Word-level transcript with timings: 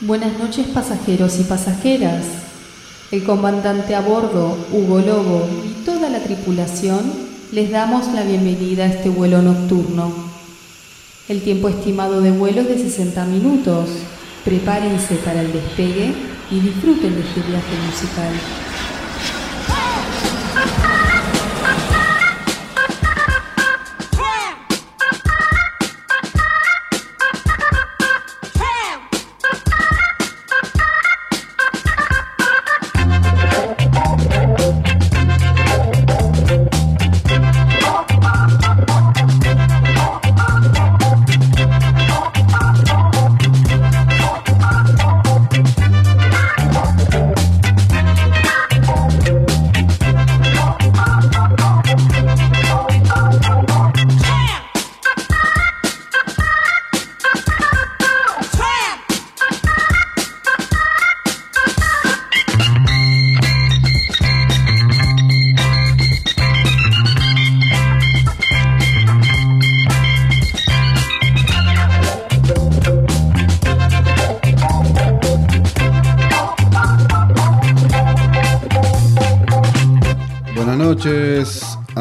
Buenas 0.00 0.38
noches 0.38 0.68
pasajeros 0.68 1.40
y 1.40 1.42
pasajeras. 1.42 2.24
El 3.10 3.24
comandante 3.24 3.96
a 3.96 4.00
bordo, 4.00 4.56
Hugo 4.70 5.00
Lobo, 5.00 5.48
y 5.66 5.84
toda 5.84 6.08
la 6.08 6.20
tripulación 6.20 7.00
les 7.50 7.72
damos 7.72 8.06
la 8.12 8.22
bienvenida 8.22 8.84
a 8.84 8.86
este 8.86 9.08
vuelo 9.08 9.42
nocturno. 9.42 10.12
El 11.28 11.42
tiempo 11.42 11.68
estimado 11.68 12.20
de 12.20 12.30
vuelo 12.30 12.60
es 12.60 12.68
de 12.68 12.78
60 12.78 13.24
minutos. 13.24 13.88
Prepárense 14.44 15.16
para 15.16 15.40
el 15.40 15.52
despegue 15.52 16.14
y 16.48 16.60
disfruten 16.60 17.16
de 17.16 17.20
este 17.22 17.40
viaje 17.40 17.74
musical. 17.84 18.67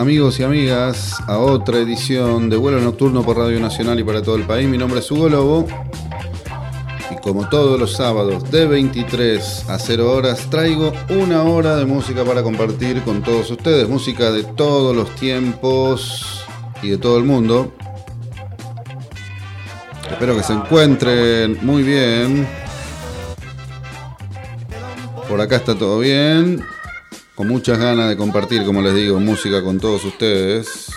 Amigos 0.08 0.40
y 0.40 0.44
amigas 0.44 1.22
a 1.28 1.38
otra 1.38 1.80
edición 1.80 2.50
de 2.50 2.56
Vuelo 2.56 2.80
Nocturno 2.80 3.24
por 3.24 3.36
Radio 3.36 3.60
Nacional 3.60 4.00
y 4.00 4.06
para 4.06 4.22
todo 4.22 4.38
el 4.38 4.44
país. 4.44 4.66
Mi 4.66 4.78
nombre 4.78 5.00
es 5.00 5.12
Hugo 5.12 5.28
Lobo 5.28 5.68
y 7.12 7.16
como 7.18 7.50
todos 7.50 7.78
los 7.78 7.98
sábados 7.98 8.50
de 8.50 8.68
23 8.68 9.66
a 9.68 9.78
0 9.78 10.10
horas 10.10 10.50
traigo 10.50 10.94
una 11.10 11.44
hora 11.44 11.76
de 11.76 11.86
música 11.86 12.24
para 12.24 12.42
compartir 12.42 13.02
con 13.02 13.22
todos 13.22 13.52
ustedes. 13.52 13.90
Música 13.90 14.32
de 14.32 14.46
todos 14.46 14.96
los 14.96 15.14
tiempos 15.16 16.46
y 16.82 16.88
de 16.88 16.98
todo 16.98 17.18
el 17.18 17.26
mundo. 17.26 17.74
Espero 20.10 20.38
que 20.38 20.44
se 20.44 20.54
encuentren 20.54 21.60
muy 21.64 21.84
bien. 21.84 22.48
Por 25.28 25.42
acá 25.42 25.58
está 25.58 25.78
todo 25.78 26.00
bien 26.00 26.64
con 27.38 27.48
muchas 27.48 27.78
ganas 27.78 28.10
de 28.10 28.18
compartir, 28.18 28.66
como 28.66 28.82
les 28.82 28.96
digo, 28.96 29.20
música 29.20 29.62
con 29.62 29.80
todos 29.80 30.04
ustedes. 30.04 30.88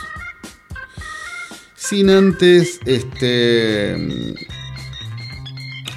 Sin 1.76 2.08
antes 2.08 2.80
este, 2.86 4.34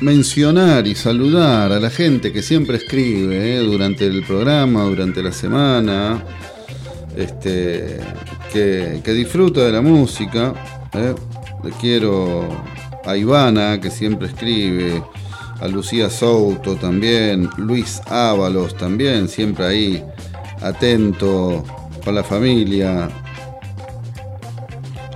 mencionar 0.01 0.85
y 0.85 0.95
saludar 0.95 1.71
a 1.71 1.79
la 1.79 1.89
gente 1.89 2.33
que 2.33 2.41
siempre 2.41 2.75
escribe 2.75 3.55
eh, 3.55 3.59
durante 3.59 4.05
el 4.05 4.21
programa, 4.25 4.83
durante 4.83 5.23
la 5.23 5.31
semana, 5.31 6.25
este, 7.15 8.01
que, 8.51 9.13
disfruta 9.13 9.61
de 9.61 9.71
la 9.71 9.81
música. 9.81 10.53
Eh. 10.93 11.15
Le 11.63 11.71
quiero 11.79 12.49
a 13.05 13.15
Ivana, 13.15 13.79
que 13.79 13.89
siempre 13.89 14.27
escribe, 14.27 15.01
a 15.61 15.67
Lucía 15.69 16.09
Souto 16.09 16.75
también, 16.75 17.49
Luis 17.55 18.01
Ábalos 18.07 18.75
también, 18.75 19.29
siempre 19.29 19.65
ahí 19.65 20.03
atento 20.63 21.63
con 22.03 22.15
la 22.15 22.23
familia. 22.23 23.09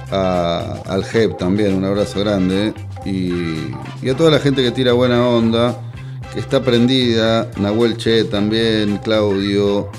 al 0.10 1.04
JEP 1.04 1.38
también, 1.38 1.76
un 1.76 1.86
abrazo 1.86 2.20
grande. 2.20 2.74
Y, 3.06 3.74
a 4.10 4.16
toda 4.16 4.32
la 4.32 4.40
gente 4.40 4.62
que 4.62 4.72
tira 4.72 4.94
buena 4.94 5.28
onda, 5.28 5.76
que 6.34 6.40
está 6.40 6.62
prendida. 6.62 7.50
Nahuel 7.58 7.98
Che 7.98 8.26
también, 8.26 8.98
Claudio, 8.98 9.90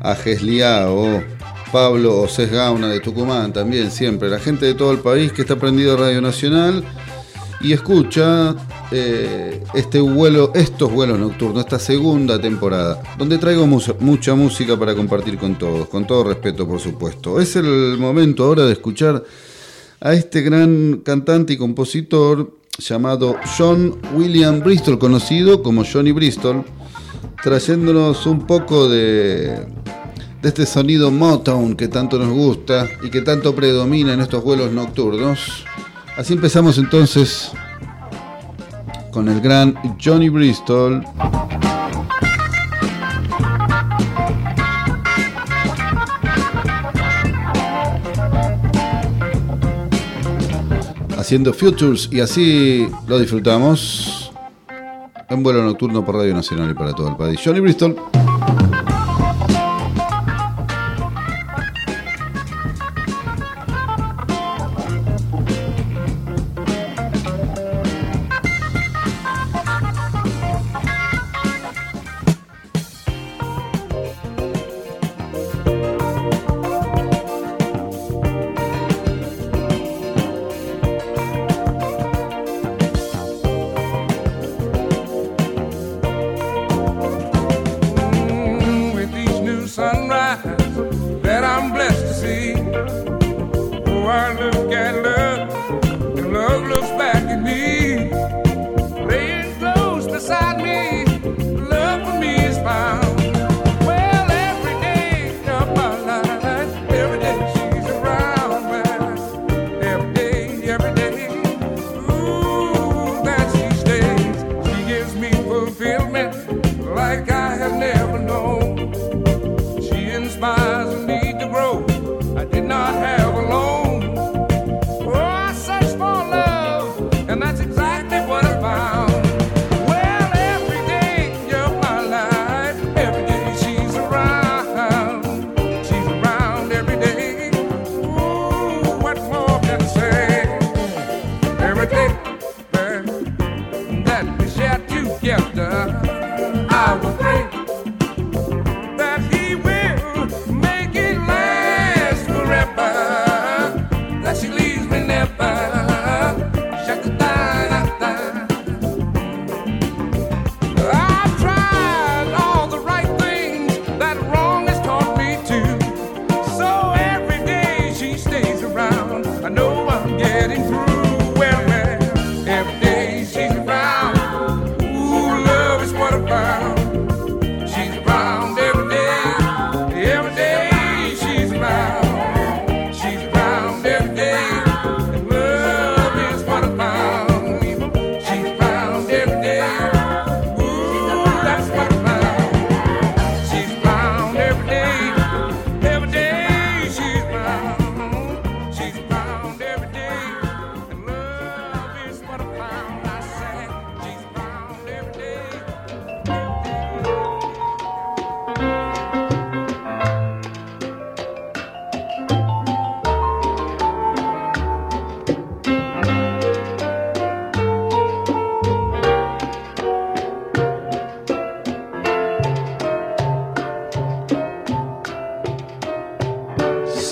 a 0.00 0.14
Gesliao, 0.14 1.22
Pablo 1.72 2.22
Océs 2.22 2.50
Gauna 2.50 2.88
de 2.88 3.00
Tucumán 3.00 3.52
también, 3.52 3.90
siempre. 3.90 4.28
La 4.28 4.38
gente 4.38 4.66
de 4.66 4.74
todo 4.74 4.92
el 4.92 4.98
país 4.98 5.32
que 5.32 5.42
está 5.42 5.56
prendido 5.56 5.94
a 5.94 5.96
Radio 5.96 6.20
Nacional 6.20 6.84
y 7.60 7.72
escucha 7.72 8.54
eh, 8.92 9.64
este 9.74 10.00
vuelo, 10.00 10.52
estos 10.54 10.92
vuelos 10.92 11.18
nocturnos, 11.18 11.64
esta 11.64 11.78
segunda 11.78 12.40
temporada, 12.40 13.02
donde 13.18 13.38
traigo 13.38 13.66
mucha 13.66 14.34
música 14.34 14.78
para 14.78 14.94
compartir 14.94 15.38
con 15.38 15.56
todos, 15.56 15.88
con 15.88 16.06
todo 16.06 16.24
respeto 16.24 16.66
por 16.68 16.78
supuesto. 16.78 17.40
Es 17.40 17.56
el 17.56 17.96
momento 17.98 18.44
ahora 18.44 18.64
de 18.64 18.72
escuchar 18.72 19.24
a 20.00 20.12
este 20.12 20.42
gran 20.42 20.98
cantante 21.04 21.54
y 21.54 21.56
compositor 21.56 22.52
llamado 22.78 23.36
John 23.58 23.98
William 24.14 24.60
Bristol, 24.60 24.98
conocido 24.98 25.62
como 25.62 25.84
Johnny 25.84 26.12
Bristol, 26.12 26.64
trayéndonos 27.42 28.24
un 28.26 28.46
poco 28.46 28.88
de, 28.88 29.66
de 30.42 30.48
este 30.48 30.64
sonido 30.64 31.10
Motown 31.10 31.74
que 31.74 31.88
tanto 31.88 32.18
nos 32.18 32.28
gusta 32.28 32.88
y 33.02 33.10
que 33.10 33.22
tanto 33.22 33.54
predomina 33.54 34.12
en 34.12 34.20
estos 34.20 34.44
vuelos 34.44 34.70
nocturnos. 34.70 35.64
Así 36.16 36.34
empezamos 36.34 36.78
entonces 36.78 37.50
con 39.16 39.30
el 39.30 39.40
gran 39.40 39.74
Johnny 39.98 40.28
Bristol. 40.28 41.02
Haciendo 51.16 51.54
Futures 51.54 52.10
y 52.12 52.20
así 52.20 52.86
lo 53.08 53.18
disfrutamos 53.18 54.30
en 55.30 55.42
vuelo 55.42 55.64
nocturno 55.64 56.04
por 56.04 56.16
Radio 56.16 56.34
Nacional 56.34 56.72
y 56.72 56.74
para 56.74 56.92
todo 56.92 57.08
el 57.08 57.16
país. 57.16 57.40
Johnny 57.42 57.60
Bristol. 57.60 57.96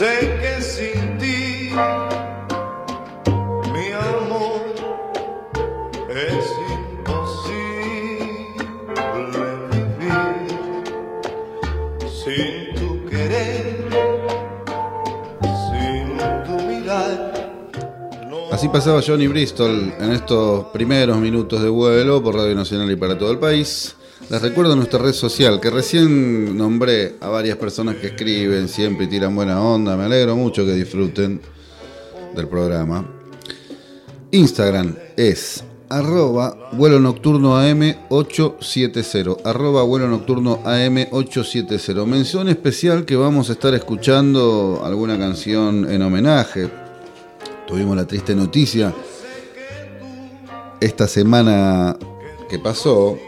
Sé 0.05 0.21
que 0.39 0.55
sin 0.61 1.17
ti, 1.17 1.71
mi 3.73 3.87
amor, 4.13 4.63
es 6.11 6.47
imposible 6.77 7.87
vivir 9.71 10.85
sin 12.21 12.53
tu 12.75 12.89
querer, 13.09 13.89
sin 15.71 16.05
tu 16.45 16.55
mirar. 16.67 17.19
Así 18.53 18.69
pasaba 18.69 19.01
Johnny 19.01 19.27
Bristol 19.27 19.91
en 19.99 20.13
estos 20.13 20.67
primeros 20.67 21.17
minutos 21.17 21.63
de 21.63 21.71
vuelo 21.71 22.23
por 22.23 22.35
Radio 22.35 22.55
Nacional 22.55 22.91
y 22.91 22.97
para 22.97 23.17
todo 23.17 23.31
el 23.31 23.39
país. 23.39 23.97
Les 24.31 24.41
recuerdo 24.41 24.75
nuestra 24.75 24.99
red 24.99 25.13
social, 25.13 25.61
que 25.61 25.71
recién 25.71 26.57
nombré 26.57 27.17
a 27.21 27.29
varias 27.29 27.57
personas 27.57 27.97
que 27.97 28.09
escriben, 28.09 28.69
siempre 28.69 29.07
tiran 29.07 29.35
buena 29.35 29.63
onda. 29.63 29.97
Me 29.97 30.05
alegro 30.05 30.37
mucho 30.37 30.65
que 30.65 30.73
disfruten 30.73 31.41
del 32.35 32.49
programa. 32.49 33.09
Instagram 34.31 34.97
es 35.17 35.63
arroba 35.89 36.71
vuelo 36.73 36.99
nocturno 37.01 37.61
AM870. 37.61 39.43
Arroba 39.45 39.83
vuelo 39.83 40.09
nocturno 40.09 40.63
AM870. 40.65 42.07
Mención 42.07 42.49
especial 42.49 43.05
que 43.05 43.17
vamos 43.17 43.51
a 43.51 43.53
estar 43.53 43.75
escuchando 43.75 44.83
alguna 44.85 45.19
canción 45.19 45.91
en 45.91 46.03
homenaje 46.03 46.71
Tuvimos 47.67 47.97
la 47.97 48.07
triste 48.07 48.35
noticia 48.35 48.95
esta 50.81 51.09
semana 51.09 51.97
que 52.51 52.59
pasó 52.59 53.19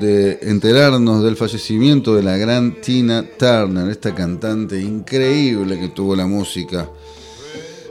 de 0.00 0.38
enterarnos 0.42 1.22
del 1.22 1.36
fallecimiento 1.36 2.14
de 2.14 2.22
la 2.22 2.36
gran 2.36 2.80
Tina 2.80 3.24
Turner, 3.38 3.88
esta 3.88 4.14
cantante 4.14 4.80
increíble 4.80 5.78
que 5.78 5.88
tuvo 5.88 6.14
la 6.14 6.26
música. 6.26 6.88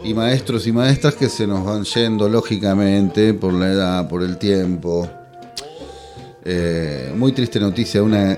Y 0.04 0.14
maestros 0.14 0.68
y 0.68 0.72
maestras 0.72 1.16
que 1.16 1.30
se 1.30 1.48
nos 1.48 1.66
van 1.66 1.84
yendo 1.84 2.30
lógicamente 2.30 3.34
por 3.34 3.54
la 3.54 3.72
edad, 3.72 4.08
por 4.08 4.24
el 4.24 4.38
tiempo. 4.38 5.10
Eh, 6.44 7.12
muy 7.16 7.32
triste 7.32 7.60
noticia, 7.60 8.04
una 8.04 8.38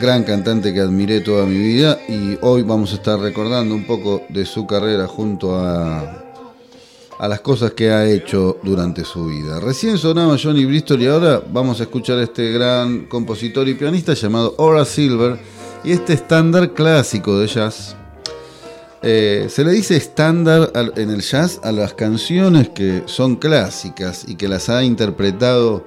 gran 0.00 0.22
cantante 0.22 0.72
que 0.72 0.80
admiré 0.80 1.20
toda 1.20 1.44
mi 1.46 1.58
vida 1.58 1.98
y 2.08 2.38
hoy 2.42 2.62
vamos 2.62 2.92
a 2.92 2.94
estar 2.96 3.18
recordando 3.18 3.74
un 3.74 3.86
poco 3.86 4.22
de 4.28 4.46
su 4.46 4.66
carrera 4.66 5.06
junto 5.06 5.56
a, 5.56 6.19
a 7.20 7.28
las 7.28 7.42
cosas 7.42 7.72
que 7.72 7.90
ha 7.90 8.08
hecho 8.08 8.58
durante 8.62 9.04
su 9.04 9.26
vida. 9.26 9.60
Recién 9.60 9.98
sonaba 9.98 10.38
Johnny 10.42 10.64
Bristol 10.64 11.02
y 11.02 11.06
ahora 11.06 11.42
vamos 11.52 11.78
a 11.78 11.82
escuchar 11.82 12.16
a 12.16 12.22
este 12.22 12.50
gran 12.50 13.04
compositor 13.08 13.68
y 13.68 13.74
pianista 13.74 14.14
llamado 14.14 14.54
Ora 14.56 14.86
Silver 14.86 15.38
y 15.84 15.92
este 15.92 16.14
estándar 16.14 16.72
clásico 16.72 17.38
de 17.38 17.46
jazz. 17.46 17.94
Eh, 19.02 19.48
se 19.50 19.64
le 19.64 19.72
dice 19.72 19.98
estándar 19.98 20.72
en 20.96 21.10
el 21.10 21.20
jazz 21.20 21.60
a 21.62 21.72
las 21.72 21.92
canciones 21.92 22.70
que 22.70 23.02
son 23.04 23.36
clásicas 23.36 24.24
y 24.26 24.36
que 24.36 24.48
las 24.48 24.70
ha 24.70 24.82
interpretado 24.82 25.84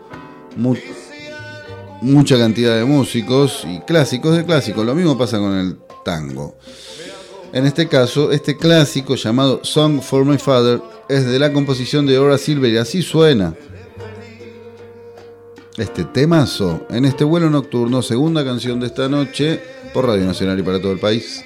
mucha 2.02 2.38
cantidad 2.38 2.78
de 2.78 2.86
músicos 2.86 3.66
y 3.68 3.80
clásicos 3.80 4.38
de 4.38 4.46
clásicos. 4.46 4.86
Lo 4.86 4.94
mismo 4.94 5.18
pasa 5.18 5.40
con 5.40 5.58
el 5.58 5.80
tango. 6.06 6.56
En 7.54 7.66
este 7.66 7.88
caso, 7.88 8.32
este 8.32 8.56
clásico 8.56 9.16
llamado 9.16 9.62
Song 9.64 10.00
for 10.00 10.26
My 10.26 10.38
Father 10.38 10.93
es 11.10 11.26
de 11.26 11.40
la 11.40 11.52
composición 11.52 12.06
de 12.06 12.18
Ora 12.18 12.38
Silver 12.38 12.72
y 12.72 12.78
así 12.78 13.02
suena. 13.02 13.56
Este 15.78 16.04
temazo 16.04 16.86
en 16.90 17.06
este 17.06 17.24
vuelo 17.24 17.50
nocturno, 17.50 18.02
segunda 18.02 18.46
canción 18.46 18.80
de 18.80 18.88
esta 18.88 19.10
noche 19.10 19.60
por 19.94 20.06
Radio 20.06 20.26
Nacional 20.26 20.60
y 20.60 20.64
para 20.64 20.80
todo 20.80 20.92
el 20.92 21.00
país. 21.00 21.44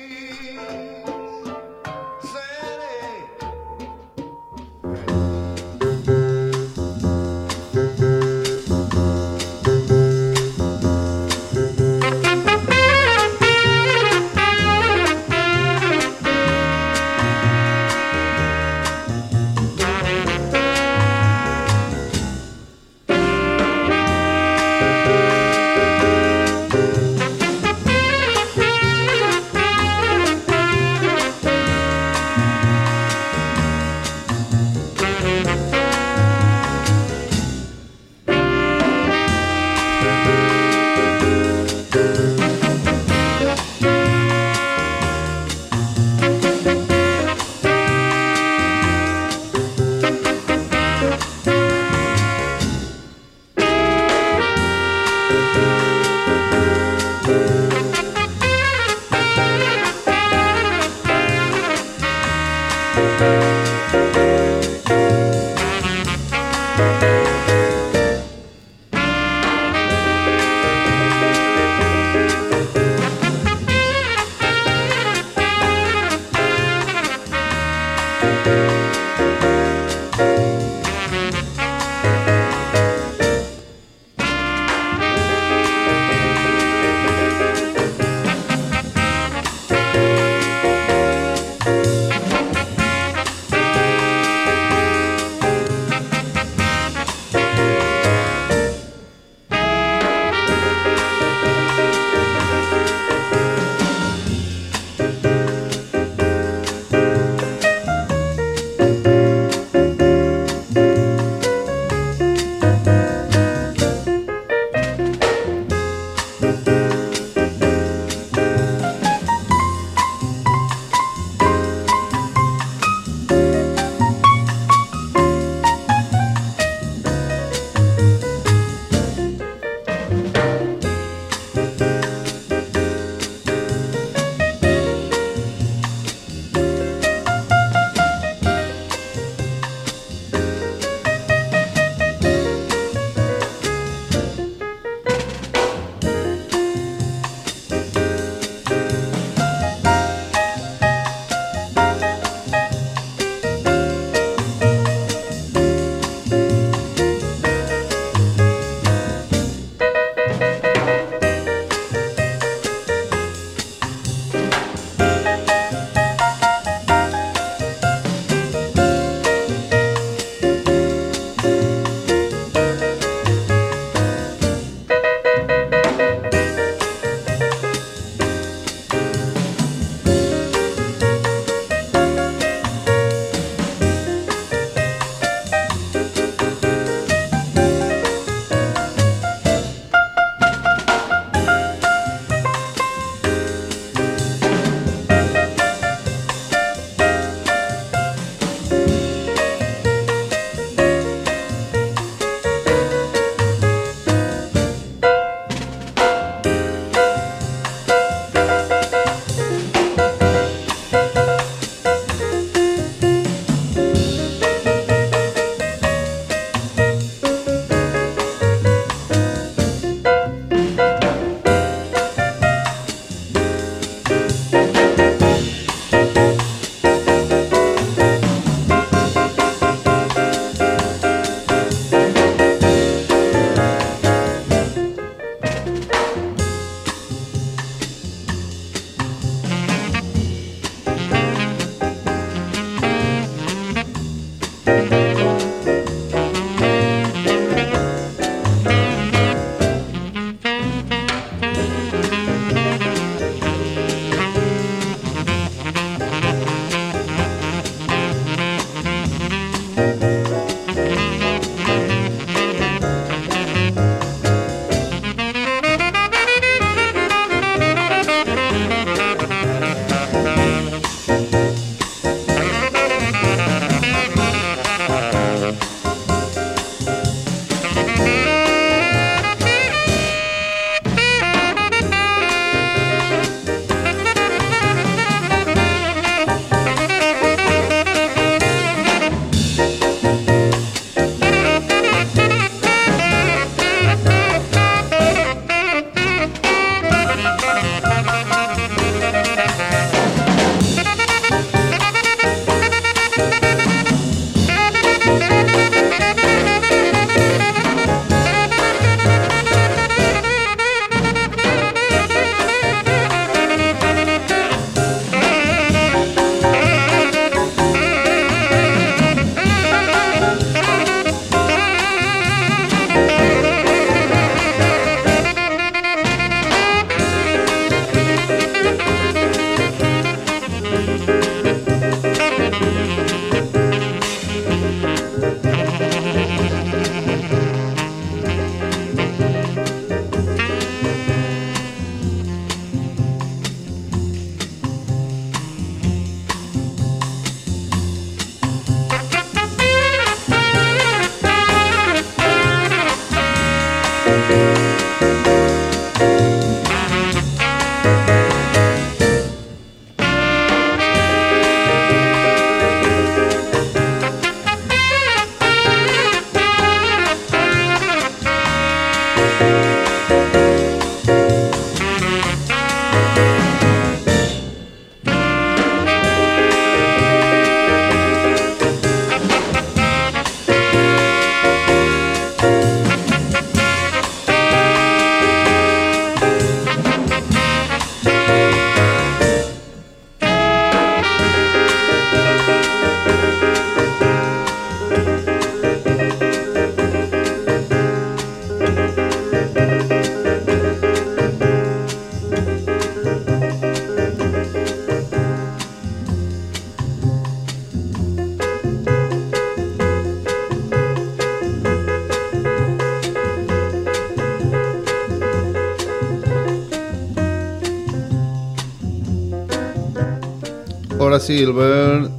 Silver, 421.19 422.09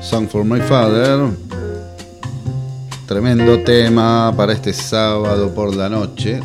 Song 0.00 0.28
for 0.28 0.44
My 0.44 0.60
Father. 0.60 1.28
Tremendo 3.06 3.62
tema 3.62 4.32
para 4.36 4.52
este 4.52 4.72
sábado 4.72 5.54
por 5.54 5.74
la 5.74 5.88
noche. 5.88 6.40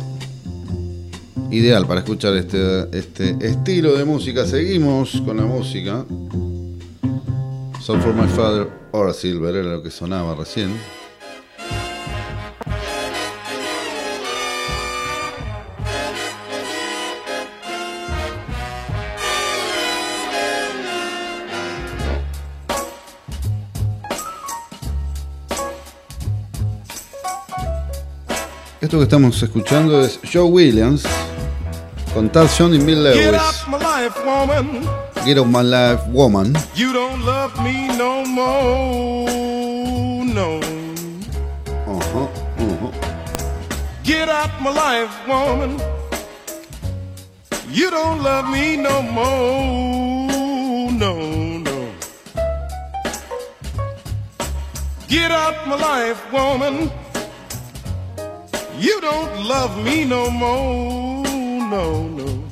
Ideal 1.50 1.86
para 1.86 2.00
escuchar 2.00 2.34
este, 2.36 2.88
este 2.96 3.36
estilo 3.40 3.94
de 3.94 4.04
música. 4.04 4.46
Seguimos 4.46 5.22
con 5.24 5.36
la 5.36 5.44
música. 5.44 6.04
Song 7.80 8.00
for 8.00 8.14
My 8.14 8.28
Father, 8.28 8.68
Hora 8.92 9.12
Silver 9.12 9.54
era 9.56 9.68
lo 9.72 9.82
que 9.82 9.90
sonaba 9.90 10.34
recién. 10.34 10.70
Esto 28.92 28.98
que 28.98 29.04
estamos 29.04 29.42
escuchando 29.42 30.04
es 30.04 30.20
Joe 30.30 30.42
Williams 30.42 31.04
con 32.12 32.28
Tad 32.28 32.46
John 32.58 32.74
y 32.74 32.78
Bill 32.78 33.02
Lewis. 33.02 33.24
Get 33.24 33.34
out 33.34 33.54
my 33.66 33.78
life, 33.78 34.20
woman. 34.22 34.86
Get 35.24 35.38
Out 35.38 35.46
My 35.46 35.62
Life 35.62 36.02
Woman. 36.12 36.52
You 36.76 36.92
don't 36.92 37.24
love 37.24 37.58
me 37.62 37.88
no 37.96 38.22
more. 38.26 40.26
No. 40.26 40.60
Ajá, 41.86 42.28
ajá. 42.58 42.90
Get 44.04 44.28
out 44.28 44.50
my 44.60 44.68
life, 44.68 45.10
woman. 45.26 45.78
You 47.72 47.90
don't 47.90 48.22
love 48.22 48.50
me 48.50 48.76
no 48.76 49.00
more. 49.00 50.92
No, 50.92 51.14
no. 51.60 51.88
Get 55.08 55.30
out 55.30 55.66
my 55.66 55.76
life, 55.76 56.20
woman. 56.30 56.90
You 58.82 59.00
don't 59.00 59.46
love 59.46 59.80
me 59.84 60.04
no 60.04 60.28
more. 60.28 61.22
No, 61.70 62.08
no. 62.08 62.42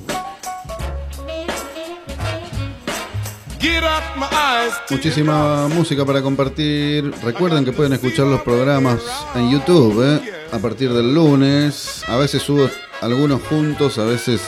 Muchísima 4.90 5.66
música 5.66 6.04
para 6.04 6.22
compartir. 6.22 7.12
Recuerden 7.24 7.64
que 7.64 7.72
pueden 7.72 7.94
escuchar 7.94 8.26
los 8.26 8.42
programas 8.42 9.00
en 9.34 9.50
YouTube 9.50 10.04
¿eh? 10.04 10.20
a 10.52 10.58
partir 10.58 10.92
del 10.92 11.12
lunes. 11.12 12.04
A 12.06 12.16
veces 12.16 12.42
subo 12.42 12.70
algunos 13.00 13.42
juntos, 13.42 13.98
a 13.98 14.04
veces 14.04 14.40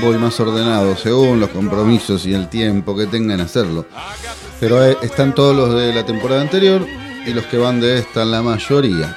voy 0.00 0.18
más 0.18 0.40
ordenado, 0.40 0.96
según 0.96 1.38
los 1.38 1.50
compromisos 1.50 2.26
y 2.26 2.34
el 2.34 2.48
tiempo 2.48 2.96
que 2.96 3.06
tengan 3.06 3.40
hacerlo. 3.40 3.86
Pero 4.58 4.84
eh, 4.84 4.96
están 5.02 5.36
todos 5.36 5.54
los 5.54 5.72
de 5.80 5.94
la 5.94 6.04
temporada 6.04 6.40
anterior 6.40 6.84
y 7.24 7.32
los 7.32 7.44
que 7.46 7.58
van 7.58 7.80
de 7.80 7.98
esta, 7.98 8.24
la 8.24 8.42
mayoría. 8.42 9.16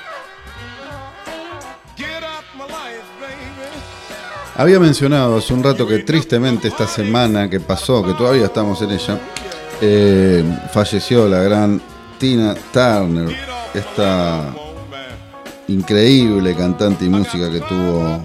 Había 4.56 4.80
mencionado 4.80 5.38
hace 5.38 5.54
un 5.54 5.64
rato 5.64 5.88
que 5.88 6.00
tristemente 6.00 6.68
esta 6.68 6.86
semana 6.86 7.50
que 7.50 7.60
pasó, 7.60 8.04
que 8.06 8.14
todavía 8.14 8.46
estamos 8.46 8.82
en 8.82 8.92
ella, 8.92 9.20
eh, 9.80 10.44
falleció 10.74 11.28
la 11.28 11.42
gran 11.42 11.82
Tina 12.20 12.54
Turner, 12.72 13.36
esta 13.74 14.54
increíble 15.70 16.54
cantante 16.54 17.06
y 17.06 17.10
música 17.10 17.50
que 17.50 17.62
tuvo, 17.62 18.22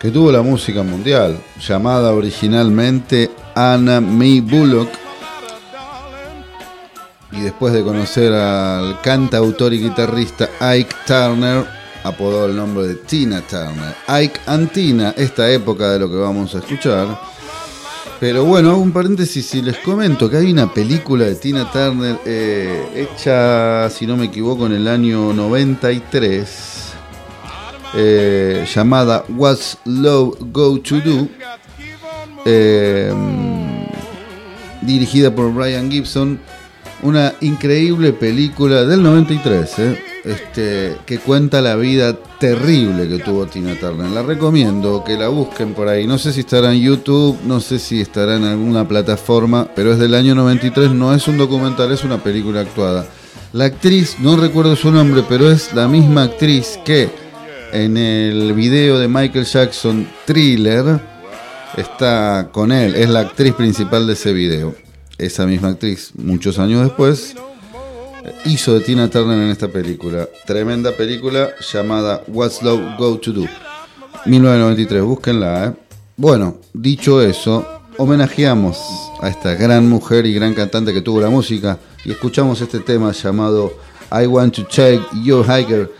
que 0.00 0.10
tuvo 0.10 0.32
la 0.32 0.42
música 0.42 0.82
mundial, 0.82 1.38
llamada 1.60 2.12
originalmente 2.12 3.30
Anna 3.54 4.00
Mae 4.00 4.40
Bullock, 4.40 4.88
y 7.30 7.40
después 7.40 7.74
de 7.74 7.82
conocer 7.82 8.32
al 8.32 9.00
cantautor 9.02 9.74
y 9.74 9.80
guitarrista 9.80 10.48
Ike 10.60 10.94
Turner, 11.06 11.83
apodó 12.04 12.46
el 12.46 12.54
nombre 12.54 12.86
de 12.86 12.94
Tina 12.94 13.40
Turner. 13.40 13.94
Ike 14.06 14.40
and 14.46 14.70
Tina, 14.70 15.14
esta 15.16 15.50
época 15.50 15.90
de 15.90 15.98
lo 15.98 16.08
que 16.08 16.16
vamos 16.16 16.54
a 16.54 16.58
escuchar. 16.58 17.18
Pero 18.20 18.44
bueno, 18.44 18.70
hago 18.70 18.78
un 18.78 18.92
paréntesis 18.92 19.54
y 19.54 19.62
les 19.62 19.78
comento 19.78 20.30
que 20.30 20.36
hay 20.36 20.52
una 20.52 20.72
película 20.72 21.24
de 21.24 21.34
Tina 21.34 21.70
Turner 21.72 22.16
eh, 22.24 22.86
hecha, 22.94 23.90
si 23.90 24.06
no 24.06 24.16
me 24.16 24.26
equivoco, 24.26 24.66
en 24.66 24.72
el 24.72 24.86
año 24.86 25.32
93, 25.32 26.92
eh, 27.96 28.66
llamada 28.72 29.24
What's 29.28 29.78
Love 29.84 30.36
Go 30.52 30.78
to 30.80 31.00
Do, 31.00 31.28
eh, 32.44 33.12
dirigida 34.82 35.34
por 35.34 35.52
Brian 35.52 35.90
Gibson. 35.90 36.38
Una 37.02 37.34
increíble 37.40 38.12
película 38.12 38.84
del 38.84 39.02
93, 39.02 39.78
eh, 39.80 40.13
este, 40.24 40.96
que 41.04 41.18
cuenta 41.18 41.60
la 41.60 41.76
vida 41.76 42.16
terrible 42.40 43.08
que 43.08 43.22
tuvo 43.22 43.46
Tina 43.46 43.74
Turner. 43.78 44.10
La 44.10 44.22
recomiendo 44.22 45.04
que 45.04 45.16
la 45.16 45.28
busquen 45.28 45.74
por 45.74 45.88
ahí. 45.88 46.06
No 46.06 46.18
sé 46.18 46.32
si 46.32 46.40
estará 46.40 46.72
en 46.72 46.80
YouTube, 46.80 47.38
no 47.44 47.60
sé 47.60 47.78
si 47.78 48.00
estará 48.00 48.36
en 48.36 48.44
alguna 48.44 48.88
plataforma, 48.88 49.68
pero 49.74 49.92
es 49.92 49.98
del 49.98 50.14
año 50.14 50.34
93, 50.34 50.92
no 50.92 51.14
es 51.14 51.28
un 51.28 51.36
documental, 51.36 51.92
es 51.92 52.04
una 52.04 52.22
película 52.22 52.60
actuada. 52.60 53.06
La 53.52 53.66
actriz, 53.66 54.16
no 54.18 54.36
recuerdo 54.36 54.74
su 54.76 54.90
nombre, 54.90 55.22
pero 55.28 55.50
es 55.50 55.72
la 55.74 55.86
misma 55.86 56.24
actriz 56.24 56.78
que 56.84 57.08
en 57.72 57.96
el 57.96 58.52
video 58.54 58.98
de 58.98 59.08
Michael 59.08 59.44
Jackson, 59.44 60.08
Thriller, 60.24 61.00
está 61.76 62.48
con 62.50 62.72
él, 62.72 62.94
es 62.94 63.08
la 63.08 63.20
actriz 63.20 63.52
principal 63.54 64.06
de 64.06 64.14
ese 64.14 64.32
video. 64.32 64.74
Esa 65.18 65.46
misma 65.46 65.68
actriz, 65.68 66.12
muchos 66.16 66.58
años 66.58 66.82
después, 66.82 67.36
hizo 68.44 68.74
de 68.74 68.80
Tina 68.80 69.08
Turner 69.08 69.38
en 69.38 69.50
esta 69.50 69.68
película. 69.68 70.28
Tremenda 70.46 70.92
película 70.92 71.50
llamada 71.72 72.22
What's 72.28 72.62
Love 72.62 72.96
Go 72.98 73.18
to 73.18 73.32
Do. 73.32 73.46
1993, 74.26 75.02
búsquenla. 75.02 75.66
¿eh? 75.66 75.72
Bueno, 76.16 76.58
dicho 76.72 77.20
eso, 77.20 77.66
homenajeamos 77.98 78.78
a 79.20 79.28
esta 79.28 79.54
gran 79.54 79.88
mujer 79.88 80.26
y 80.26 80.34
gran 80.34 80.54
cantante 80.54 80.92
que 80.92 81.02
tuvo 81.02 81.20
la 81.20 81.30
música 81.30 81.78
y 82.04 82.12
escuchamos 82.12 82.60
este 82.60 82.80
tema 82.80 83.12
llamado 83.12 83.72
I 84.10 84.26
Want 84.26 84.54
to 84.54 84.64
Take 84.64 85.02
Your 85.22 85.44
Hiker. 85.44 85.90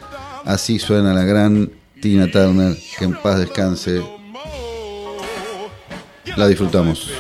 Así 0.44 0.78
suena 0.78 1.14
la 1.14 1.24
gran 1.24 1.70
Tina 2.00 2.30
Turner, 2.30 2.76
que 2.98 3.04
en 3.04 3.14
paz 3.14 3.38
descanse. 3.38 4.02
La 6.36 6.48
disfrutamos. 6.48 7.10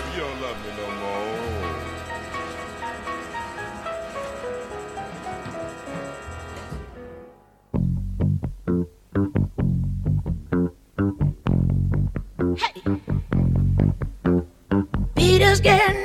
again. 15.64 16.03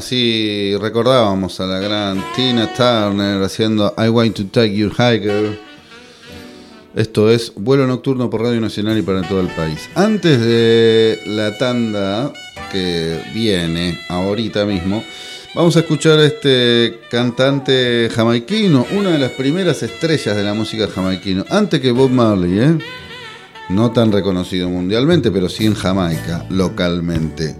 Así 0.00 0.74
recordábamos 0.80 1.60
a 1.60 1.66
la 1.66 1.78
gran 1.78 2.24
Tina 2.34 2.72
Turner 2.72 3.42
haciendo 3.42 3.94
I 3.98 4.08
Want 4.08 4.34
to 4.34 4.46
Take 4.46 4.74
You 4.74 4.88
Hiker. 4.88 5.60
Esto 6.94 7.30
es 7.30 7.52
vuelo 7.54 7.86
nocturno 7.86 8.30
por 8.30 8.40
Radio 8.40 8.62
Nacional 8.62 8.96
y 8.96 9.02
para 9.02 9.20
todo 9.28 9.42
el 9.42 9.48
país. 9.48 9.90
Antes 9.94 10.40
de 10.40 11.20
la 11.26 11.58
tanda 11.58 12.32
que 12.72 13.20
viene 13.34 14.00
ahorita 14.08 14.64
mismo, 14.64 15.04
vamos 15.54 15.76
a 15.76 15.80
escuchar 15.80 16.18
a 16.18 16.24
este 16.24 17.00
cantante 17.10 18.08
jamaiquino, 18.10 18.86
una 18.92 19.10
de 19.10 19.18
las 19.18 19.32
primeras 19.32 19.82
estrellas 19.82 20.34
de 20.34 20.42
la 20.42 20.54
música 20.54 20.88
jamaiquino, 20.88 21.44
antes 21.50 21.78
que 21.78 21.92
Bob 21.92 22.08
Marley, 22.08 22.58
¿eh? 22.58 22.78
no 23.68 23.92
tan 23.92 24.10
reconocido 24.12 24.70
mundialmente, 24.70 25.30
pero 25.30 25.50
sí 25.50 25.66
en 25.66 25.74
Jamaica, 25.74 26.46
localmente, 26.48 27.54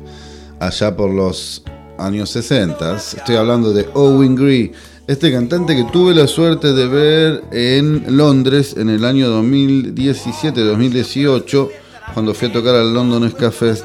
allá 0.59 0.97
por 0.97 1.11
los 1.11 1.63
años 2.01 2.31
60. 2.31 2.97
Estoy 2.97 3.37
hablando 3.37 3.73
de 3.73 3.89
Owen 3.95 4.35
Gree, 4.35 4.73
este 5.07 5.33
cantante 5.33 5.77
que 5.77 5.85
tuve 5.85 6.15
la 6.15 6.27
suerte 6.27 6.73
de 6.73 6.87
ver 6.87 7.45
en 7.53 8.17
Londres 8.17 8.75
en 8.77 8.91
el 8.91 9.05
año 9.05 9.29
2017-2018, 9.43 11.69
cuando 12.15 12.35
fui 12.35 12.49
a 12.49 12.53
tocar 12.53 12.75
al 12.75 12.95
London 12.95 13.31
Ska 13.31 13.51
Fest. 13.51 13.85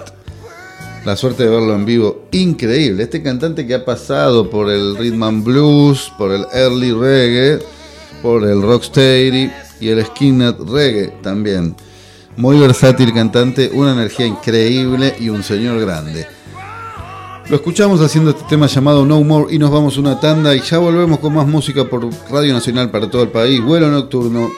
La 1.05 1.15
suerte 1.15 1.43
de 1.43 1.49
verlo 1.49 1.75
en 1.75 1.85
vivo, 1.85 2.25
increíble. 2.31 3.03
Este 3.03 3.21
cantante 3.21 3.67
que 3.67 3.75
ha 3.75 3.85
pasado 3.85 4.49
por 4.49 4.71
el 4.71 4.97
rhythm 4.97 5.21
and 5.21 5.43
blues, 5.43 6.11
por 6.17 6.31
el 6.31 6.45
early 6.51 6.93
reggae, 6.93 7.59
por 8.23 8.43
el 8.43 8.59
rocksteady 8.61 9.51
y 9.79 9.89
el 9.89 10.03
skinhead 10.03 10.55
reggae 10.67 11.13
también. 11.21 11.75
Muy 12.37 12.59
versátil 12.59 13.13
cantante, 13.13 13.69
una 13.71 13.93
energía 13.93 14.25
increíble 14.25 15.15
y 15.19 15.29
un 15.29 15.43
señor 15.43 15.79
grande. 15.79 16.25
Lo 17.47 17.57
escuchamos 17.57 18.01
haciendo 18.01 18.31
este 18.31 18.43
tema 18.49 18.65
llamado 18.65 19.05
No 19.05 19.23
More 19.23 19.53
y 19.53 19.59
nos 19.59 19.69
vamos 19.69 19.97
una 19.97 20.19
tanda 20.19 20.55
y 20.55 20.61
ya 20.61 20.79
volvemos 20.79 21.19
con 21.19 21.31
más 21.31 21.45
música 21.45 21.85
por 21.85 22.09
Radio 22.31 22.53
Nacional 22.53 22.89
para 22.89 23.07
todo 23.07 23.21
el 23.21 23.29
país. 23.29 23.61
Vuelo 23.61 23.91
nocturno. 23.91 24.49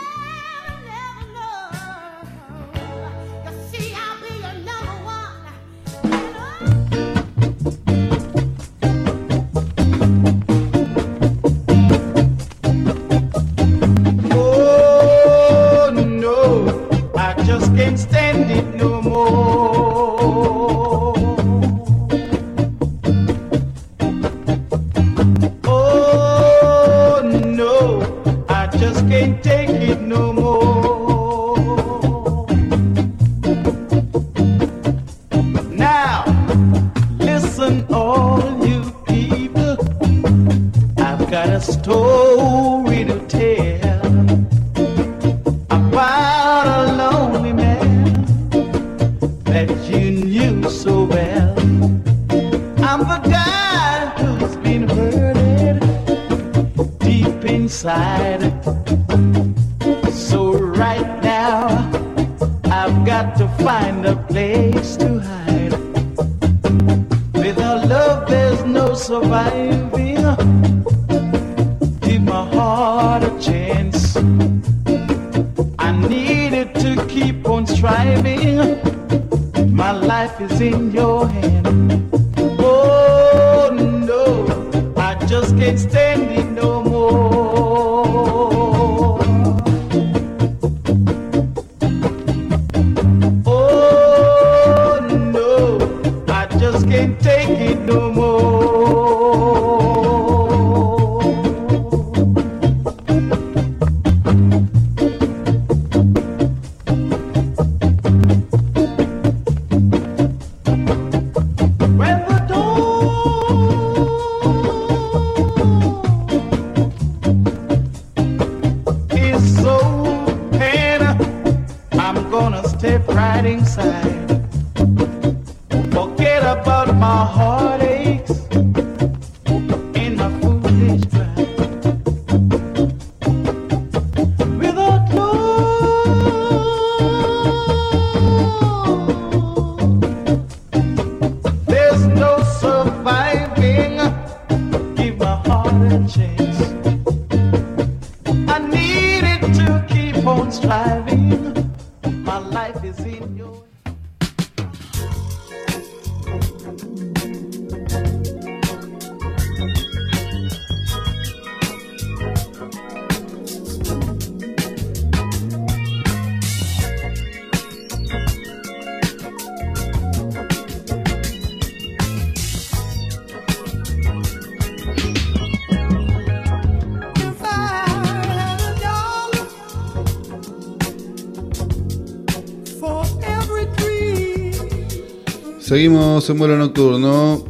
Seguimos 185.68 186.30
en 186.30 186.40
vuelo 186.40 186.56
nocturno. 186.56 187.44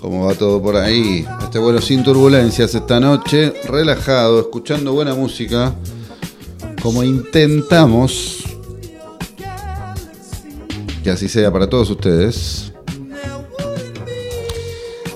Como 0.00 0.26
va 0.26 0.34
todo 0.34 0.62
por 0.62 0.76
ahí? 0.76 1.26
Este 1.42 1.58
vuelo 1.58 1.80
sin 1.80 2.04
turbulencias 2.04 2.72
esta 2.72 3.00
noche, 3.00 3.52
relajado, 3.64 4.38
escuchando 4.38 4.92
buena 4.92 5.12
música. 5.16 5.74
Como 6.80 7.02
intentamos 7.02 8.44
que 11.02 11.10
así 11.10 11.28
sea 11.28 11.52
para 11.52 11.68
todos 11.68 11.90
ustedes. 11.90 12.72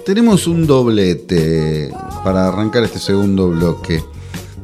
Tenemos 0.05 0.49
un 0.49 0.67
doblete 0.67 1.93
para 2.25 2.49
arrancar 2.49 2.83
este 2.83 2.99
segundo 2.99 3.51
bloque 3.51 4.03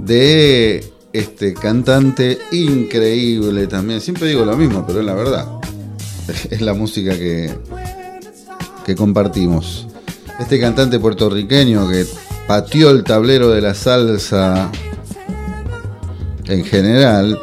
de 0.01 0.85
este 1.13 1.55
cantante 1.55 2.41
increíble 2.51 3.69
también. 3.69 4.01
Siempre 4.01 4.27
digo 4.27 4.45
lo 4.45 4.57
mismo, 4.57 4.85
pero 4.85 4.99
es 4.99 5.07
la 5.07 5.15
verdad. 5.15 5.49
Es 6.51 6.63
la 6.63 6.73
música 6.73 7.15
que, 7.19 7.55
que 8.85 8.95
compartimos. 8.95 9.87
Este 10.39 10.61
cantante 10.61 10.99
puertorriqueño 10.99 11.89
que 11.89 12.07
pateó 12.47 12.91
el 12.91 13.05
tablero 13.05 13.51
de 13.51 13.61
la 13.61 13.75
salsa 13.75 14.71
en 16.47 16.65
general 16.65 17.39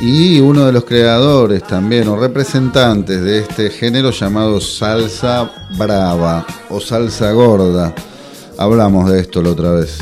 y 0.00 0.40
uno 0.40 0.64
de 0.64 0.72
los 0.72 0.84
creadores 0.84 1.62
también 1.64 2.08
o 2.08 2.16
representantes 2.16 3.20
de 3.20 3.40
este 3.40 3.70
género 3.70 4.10
llamado 4.10 4.60
salsa 4.60 5.50
brava 5.76 6.46
o 6.70 6.80
salsa 6.80 7.32
gorda. 7.32 7.94
Hablamos 8.56 9.10
de 9.10 9.20
esto 9.20 9.42
la 9.42 9.50
otra 9.50 9.72
vez. 9.72 9.98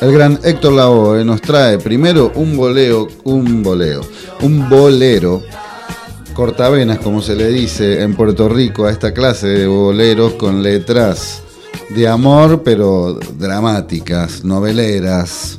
El 0.00 0.12
gran 0.12 0.38
Héctor 0.42 0.72
Lavoe 0.72 1.24
nos 1.24 1.40
trae 1.40 1.78
primero 1.78 2.32
un 2.34 2.56
boleo, 2.56 3.06
un 3.22 3.62
boleo, 3.62 4.00
un 4.40 4.68
bolero 4.68 5.42
cortavenas, 6.32 6.98
como 6.98 7.22
se 7.22 7.36
le 7.36 7.48
dice 7.48 8.02
en 8.02 8.14
Puerto 8.14 8.48
Rico 8.48 8.86
a 8.86 8.90
esta 8.90 9.12
clase 9.12 9.48
de 9.48 9.66
boleros 9.66 10.32
con 10.34 10.62
letras 10.62 11.42
de 11.90 12.08
amor, 12.08 12.62
pero 12.62 13.18
dramáticas, 13.38 14.44
noveleras. 14.44 15.58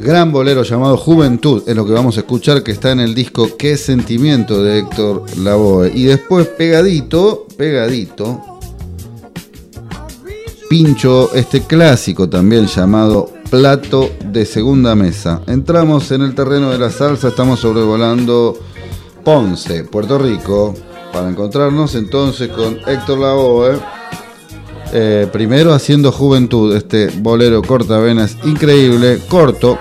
Gran 0.00 0.32
bolero 0.32 0.64
llamado 0.64 0.96
Juventud 0.96 1.62
es 1.66 1.76
lo 1.76 1.86
que 1.86 1.92
vamos 1.92 2.16
a 2.16 2.20
escuchar 2.20 2.64
que 2.64 2.72
está 2.72 2.90
en 2.90 3.00
el 3.00 3.14
disco 3.14 3.56
Qué 3.56 3.76
sentimiento 3.76 4.62
de 4.62 4.78
Héctor 4.78 5.24
Lavoe. 5.38 5.92
Y 5.94 6.04
después 6.04 6.48
pegadito, 6.48 7.46
pegadito, 7.56 8.40
pincho 10.68 11.32
este 11.34 11.60
clásico 11.60 12.28
también 12.28 12.66
llamado 12.66 13.30
Plato 13.48 14.10
de 14.24 14.46
segunda 14.46 14.94
mesa. 14.96 15.42
Entramos 15.46 16.10
en 16.10 16.22
el 16.22 16.34
terreno 16.34 16.70
de 16.70 16.78
la 16.78 16.90
salsa, 16.90 17.28
estamos 17.28 17.60
sobrevolando 17.60 18.58
Ponce, 19.24 19.84
Puerto 19.84 20.18
Rico, 20.18 20.74
para 21.12 21.28
encontrarnos 21.28 21.94
entonces 21.94 22.48
con 22.48 22.78
Héctor 22.86 23.18
Lavoe. 23.18 23.78
Eh, 24.92 25.26
primero 25.32 25.72
haciendo 25.72 26.12
Juventud, 26.12 26.76
este 26.76 27.08
bolero 27.08 27.62
cortavenas 27.62 28.36
increíble, 28.44 29.20
corto, 29.28 29.78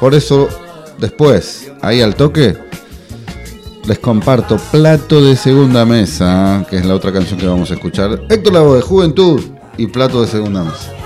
por 0.00 0.14
eso 0.14 0.48
después, 0.98 1.70
ahí 1.82 2.00
al 2.00 2.14
toque, 2.14 2.56
les 3.86 3.98
comparto 3.98 4.56
Plato 4.72 5.22
de 5.22 5.36
Segunda 5.36 5.84
Mesa, 5.84 6.66
que 6.70 6.78
es 6.78 6.86
la 6.86 6.94
otra 6.94 7.12
canción 7.12 7.38
que 7.38 7.46
vamos 7.46 7.70
a 7.70 7.74
escuchar. 7.74 8.22
Héctor 8.30 8.54
Lavoe, 8.54 8.80
Juventud 8.80 9.40
y 9.76 9.86
Plato 9.86 10.22
de 10.22 10.28
Segunda 10.28 10.64
Mesa. 10.64 11.03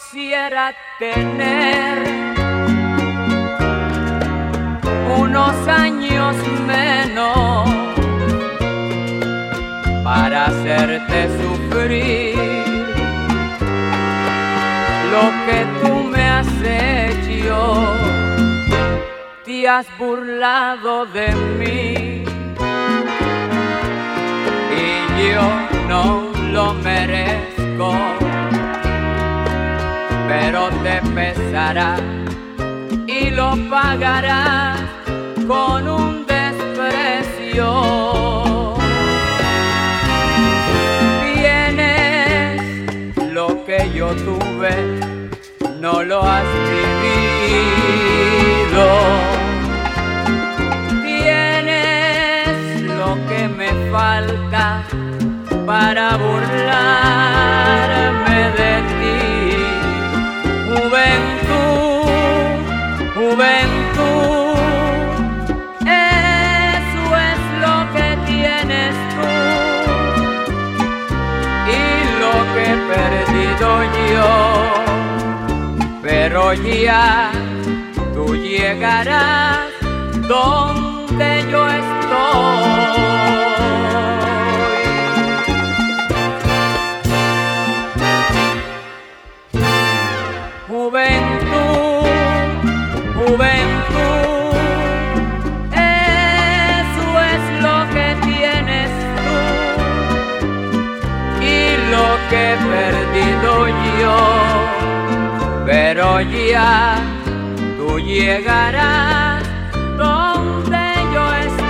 Quisiera 0.00 0.74
tener 0.98 1.98
unos 5.18 5.68
años 5.68 6.36
menos 6.66 7.68
para 10.02 10.46
hacerte 10.46 11.28
sufrir 11.42 12.34
lo 15.12 15.24
que 15.46 15.66
tú 15.82 15.94
me 16.04 16.22
has 16.28 16.48
hecho. 16.64 17.96
Te 19.44 19.68
has 19.68 19.86
burlado 19.98 21.04
de 21.06 21.34
mí 21.58 22.24
y 24.76 25.32
yo 25.32 25.42
no 25.88 26.30
lo 26.52 26.72
merezco 26.74 28.29
pero 30.30 30.70
te 30.84 30.96
pesará 31.12 31.96
y 33.08 33.30
lo 33.30 33.56
pagarás 33.68 34.78
con 35.48 35.88
un 35.88 36.24
desprecio. 36.24 37.68
Tienes 41.34 42.62
lo 43.32 43.64
que 43.64 43.90
yo 43.92 44.14
tuve, 44.28 45.00
no 45.80 46.04
lo 46.04 46.22
has 46.22 46.46
vivido. 46.70 48.06
Tienes 51.04 52.82
lo 52.82 53.10
que 53.28 53.48
me 53.48 53.70
falta 53.90 54.84
para 55.66 56.16
burlarme 56.16 58.09
juventud, 63.30 64.58
eso 65.86 67.04
es 67.30 67.40
lo 67.64 67.76
que 67.94 68.08
tienes 68.26 68.94
tú. 69.14 69.28
Y 71.70 71.82
lo 72.22 72.34
que 72.52 72.62
he 72.72 72.76
perdido 72.94 73.68
yo, 74.12 74.32
pero 76.02 76.42
ya 76.54 77.30
tú 78.14 78.24
llegarás 78.34 79.70
donde 80.26 81.28
yo 81.50 81.60
estoy. 81.68 83.49
Perdido 103.40 103.66
yo, 104.00 104.16
pero 105.66 106.20
ya 106.20 106.98
tú 107.76 107.98
llegarás 107.98 109.42
donde 109.96 110.78
yo 111.12 111.34
estoy. 111.34 111.60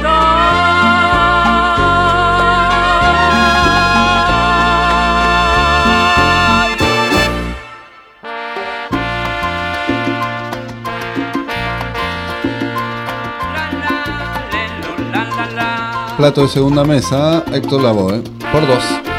Plato 16.17 16.43
de 16.43 16.49
segunda 16.49 16.85
mesa, 16.85 17.45
Héctor 17.53 17.83
Lavoe, 17.83 18.23
por 18.53 18.67
dos. 18.67 19.10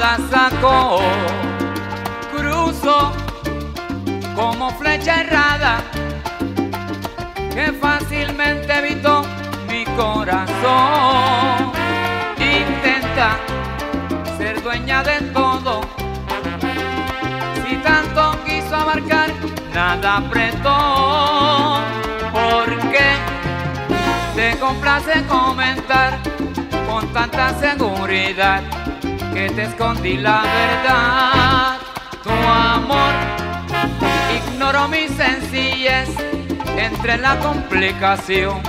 Nada 0.00 0.18
sacó. 0.30 1.00
Cruzo 2.34 3.12
como 4.34 4.70
flecha 4.70 5.20
errada 5.20 5.82
que 7.54 7.72
fácilmente 7.72 8.72
evitó 8.78 9.22
mi 9.68 9.84
corazón. 9.96 11.72
Intenta 12.38 13.36
ser 14.38 14.62
dueña 14.62 15.02
de 15.02 15.20
todo. 15.32 15.82
Si 17.62 17.76
tanto 17.76 18.38
quiso 18.44 18.74
abarcar, 18.74 19.30
nada 19.74 20.16
apretó. 20.16 21.80
Porque 22.32 23.16
te 24.34 24.58
complace 24.58 25.22
comentar 25.26 26.18
con 26.88 27.06
tanta 27.12 27.50
seguridad 27.60 28.62
que 29.40 29.54
te 29.54 29.62
escondí 29.62 30.16
la 30.18 30.42
verdad. 30.42 31.78
Tu 32.22 32.30
amor 32.30 33.12
ignoró 34.36 34.86
mi 34.88 35.08
sencillez 35.08 36.10
entre 36.76 37.16
la 37.16 37.38
complicación 37.38 38.60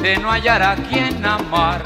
de 0.00 0.16
no 0.18 0.30
hallar 0.30 0.62
a 0.62 0.76
quien 0.76 1.24
amar. 1.26 1.82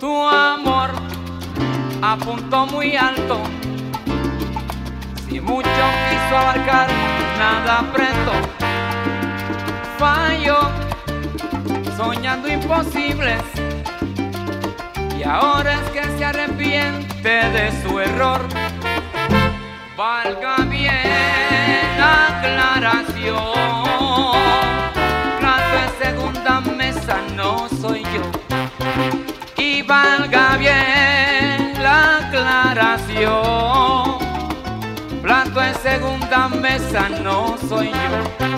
Tu 0.00 0.28
amor 0.28 0.90
apuntó 2.02 2.66
muy 2.66 2.96
alto, 2.96 3.40
mucho 5.42 5.84
quiso 6.08 6.36
abarcar, 6.36 6.88
nada 7.38 7.80
apretó. 7.80 8.32
Falló 9.98 10.70
soñando 11.96 12.48
imposibles. 12.48 13.42
Y 15.18 15.22
ahora 15.22 15.74
es 15.74 15.90
que 15.90 16.02
se 16.18 16.24
arrepiente 16.24 17.28
de 17.28 17.82
su 17.82 18.00
error. 18.00 18.40
Valga 19.96 20.56
bien 20.68 21.98
la 21.98 22.38
aclaración. 22.38 23.36
Plato 25.38 25.74
en 25.84 25.90
segunda 26.02 26.60
mesa 26.60 27.18
no 27.36 27.68
soy 27.80 28.02
yo. 28.02 28.24
Y 29.56 29.82
valga 29.82 30.56
bien 30.56 31.74
la 31.80 32.18
aclaración. 32.26 33.91
En 35.54 35.74
segunda 35.82 36.48
mesa 36.48 37.10
no 37.22 37.58
soy 37.68 37.90
yo. 37.90 38.52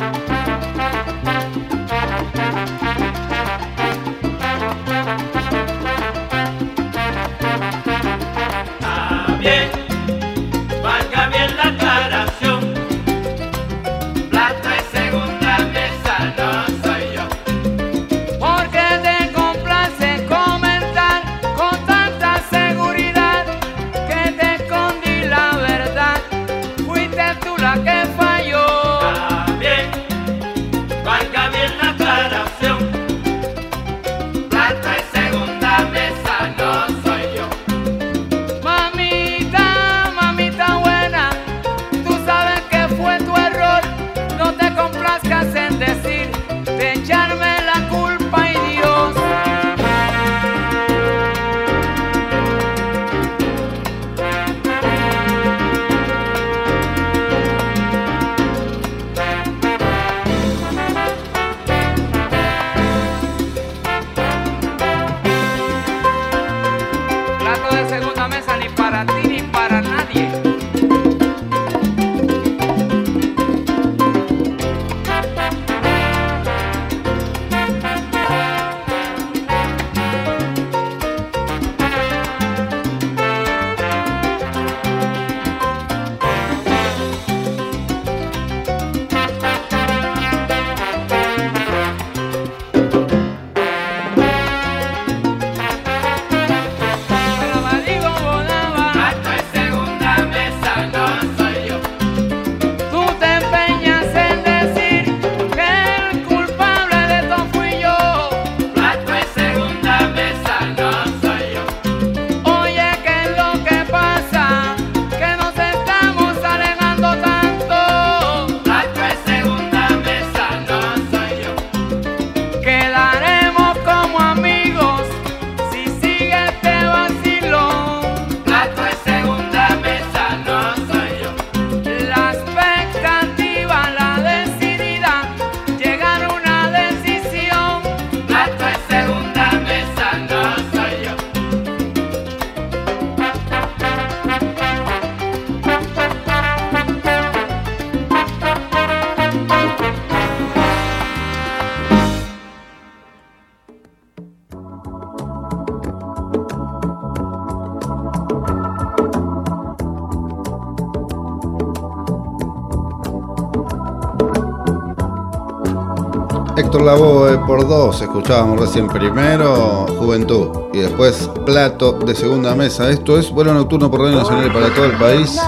Por 167.56 167.68
dos, 167.68 168.02
escuchábamos 168.02 168.58
recién 168.58 168.88
primero 168.88 169.86
Juventud 170.00 170.48
y 170.72 170.78
después 170.78 171.30
Plato 171.46 171.92
de 171.92 172.12
segunda 172.16 172.52
mesa. 172.56 172.90
Esto 172.90 173.16
es 173.16 173.30
vuelo 173.30 173.54
nocturno 173.54 173.88
por 173.88 174.00
Radio 174.00 174.16
Nacional 174.16 174.52
para 174.52 174.74
todo 174.74 174.86
el 174.86 174.98
país. 174.98 175.38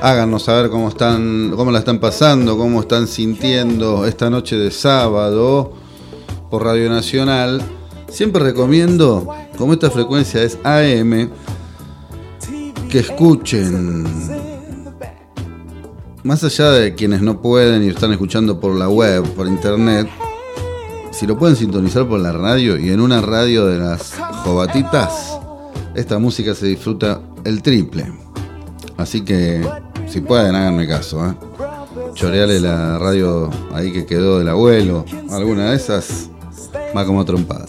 Háganos 0.00 0.44
saber 0.44 0.70
cómo 0.70 0.88
están, 0.88 1.52
cómo 1.54 1.70
la 1.70 1.80
están 1.80 1.98
pasando, 1.98 2.56
cómo 2.56 2.80
están 2.80 3.06
sintiendo 3.06 4.06
esta 4.06 4.30
noche 4.30 4.56
de 4.56 4.70
sábado 4.70 5.74
por 6.50 6.64
Radio 6.64 6.88
Nacional. 6.88 7.60
Siempre 8.08 8.42
recomiendo, 8.42 9.28
como 9.58 9.74
esta 9.74 9.90
frecuencia 9.90 10.42
es 10.42 10.58
AM, 10.64 11.28
que 12.88 13.00
escuchen 13.00 14.06
más 16.22 16.42
allá 16.42 16.70
de 16.70 16.94
quienes 16.94 17.20
no 17.20 17.42
pueden 17.42 17.82
y 17.84 17.88
están 17.88 18.12
escuchando 18.12 18.58
por 18.58 18.74
la 18.74 18.88
web, 18.88 19.24
por 19.34 19.46
internet, 19.46 20.08
si 21.18 21.26
lo 21.26 21.36
pueden 21.36 21.56
sintonizar 21.56 22.06
por 22.06 22.20
la 22.20 22.30
radio 22.30 22.78
y 22.78 22.90
en 22.90 23.00
una 23.00 23.20
radio 23.20 23.66
de 23.66 23.76
las 23.76 24.14
jovatitas, 24.44 25.36
esta 25.96 26.20
música 26.20 26.54
se 26.54 26.66
disfruta 26.66 27.20
el 27.42 27.60
triple. 27.60 28.12
Así 28.96 29.22
que, 29.22 29.68
si 30.06 30.20
pueden, 30.20 30.54
háganme 30.54 30.86
caso. 30.86 31.26
¿eh? 31.26 31.34
Choreale 32.14 32.60
la 32.60 32.98
radio 32.98 33.50
ahí 33.72 33.92
que 33.92 34.06
quedó 34.06 34.38
del 34.38 34.48
abuelo, 34.48 35.04
alguna 35.30 35.70
de 35.70 35.76
esas, 35.76 36.30
va 36.96 37.04
como 37.04 37.24
trompada. 37.24 37.66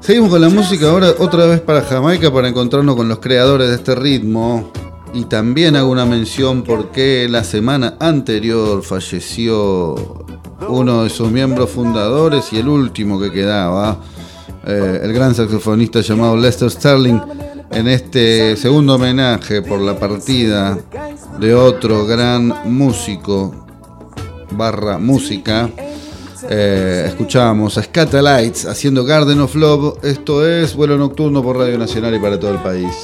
Seguimos 0.00 0.30
con 0.30 0.40
la 0.40 0.48
música 0.48 0.88
ahora 0.88 1.12
otra 1.18 1.44
vez 1.44 1.60
para 1.60 1.82
Jamaica 1.82 2.32
para 2.32 2.48
encontrarnos 2.48 2.96
con 2.96 3.06
los 3.10 3.18
creadores 3.18 3.68
de 3.68 3.74
este 3.74 3.94
ritmo. 3.94 4.72
Y 5.12 5.24
también 5.24 5.76
hago 5.76 5.90
una 5.90 6.06
mención 6.06 6.62
porque 6.62 7.28
la 7.28 7.44
semana 7.44 7.96
anterior 8.00 8.82
falleció 8.82 10.26
uno 10.66 11.04
de 11.04 11.10
sus 11.10 11.30
miembros 11.30 11.70
fundadores 11.70 12.52
y 12.52 12.58
el 12.58 12.68
último 12.68 13.20
que 13.20 13.30
quedaba, 13.30 13.98
eh, 14.66 15.00
el 15.02 15.12
gran 15.12 15.34
saxofonista 15.34 16.00
llamado 16.00 16.36
Lester 16.36 16.70
Sterling, 16.70 17.20
en 17.70 17.88
este 17.88 18.56
segundo 18.56 18.94
homenaje 18.94 19.62
por 19.62 19.80
la 19.80 19.98
partida 19.98 20.78
de 21.38 21.54
otro 21.54 22.06
gran 22.06 22.52
músico 22.64 23.66
barra 24.52 24.98
música. 24.98 25.70
Eh, 26.48 27.04
escuchábamos 27.08 27.76
a 27.78 27.82
Scatalites 27.82 28.64
haciendo 28.66 29.04
Garden 29.04 29.40
of 29.40 29.54
Love. 29.54 29.98
Esto 30.02 30.46
es 30.46 30.74
vuelo 30.74 30.96
nocturno 30.96 31.42
por 31.42 31.58
Radio 31.58 31.78
Nacional 31.78 32.14
y 32.14 32.18
para 32.18 32.38
todo 32.38 32.52
el 32.52 32.58
país. 32.58 32.94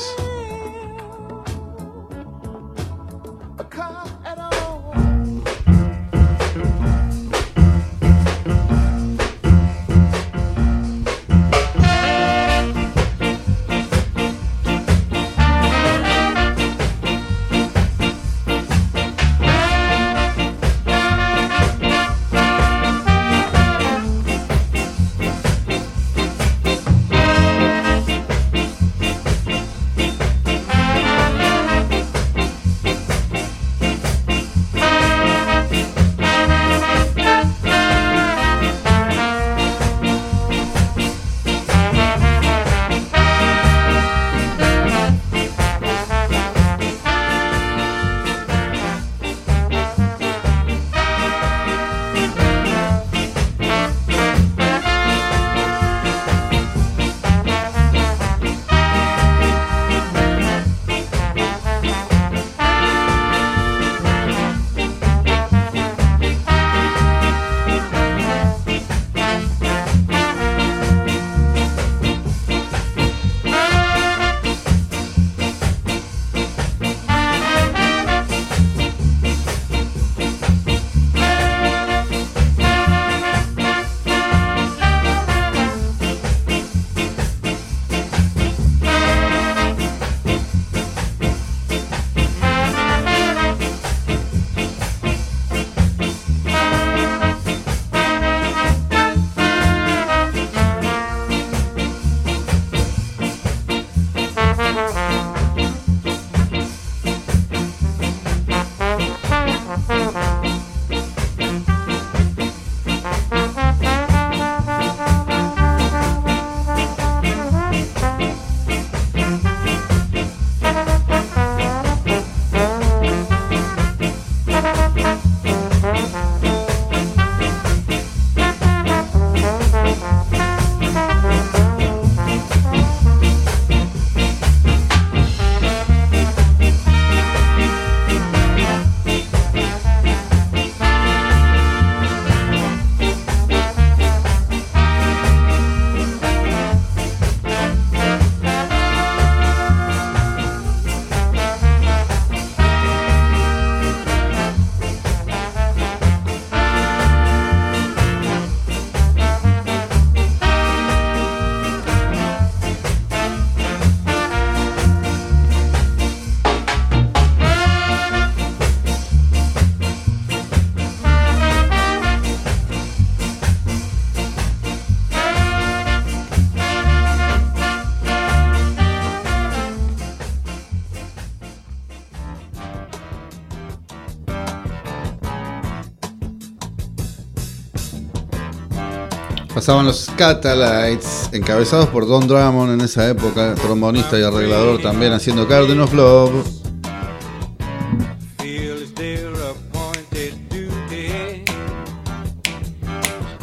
Pasaban 189.64 189.86
los 189.86 189.98
Scatalites, 190.00 191.30
encabezados 191.32 191.88
por 191.88 192.06
Don 192.06 192.28
Drummond 192.28 192.74
en 192.74 192.80
esa 192.82 193.08
época, 193.08 193.54
trombonista 193.54 194.18
y 194.18 194.22
arreglador 194.22 194.82
también 194.82 195.14
haciendo 195.14 195.46
Garden 195.46 195.80
of 195.80 195.94
Love. 195.94 196.46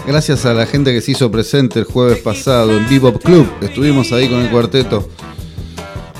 Gracias 0.05 0.45
a 0.45 0.53
la 0.53 0.67
gente 0.67 0.93
que 0.93 1.01
se 1.01 1.13
hizo 1.13 1.31
presente 1.31 1.79
el 1.79 1.85
jueves 1.85 2.19
pasado 2.19 2.77
en 2.77 2.87
Bebop 2.87 3.19
Club, 3.23 3.49
estuvimos 3.59 4.11
ahí 4.11 4.29
con 4.29 4.41
el 4.41 4.51
cuarteto. 4.51 5.09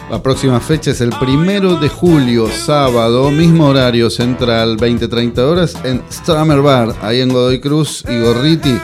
La 0.10 0.24
próxima 0.24 0.60
fecha 0.60 0.90
es 0.90 1.02
el 1.02 1.12
primero 1.12 1.76
de 1.76 1.90
julio, 1.90 2.50
sábado, 2.50 3.30
mismo 3.30 3.68
horario 3.68 4.10
central, 4.10 4.78
20-30 4.78 5.38
horas, 5.38 5.76
en 5.84 6.02
Stramer 6.12 6.62
Bar, 6.62 6.96
ahí 7.04 7.22
en 7.22 7.30
Godoy 7.30 7.62
Cruz 7.62 8.04
y 8.10 8.20
Gorriti. 8.20 8.80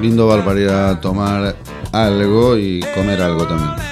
Lindo 0.00 0.26
bar 0.26 0.58
ir 0.58 0.68
a 0.68 1.00
tomar 1.00 1.56
algo 1.92 2.56
y 2.56 2.80
comer 2.94 3.22
algo 3.22 3.46
también. 3.46 3.86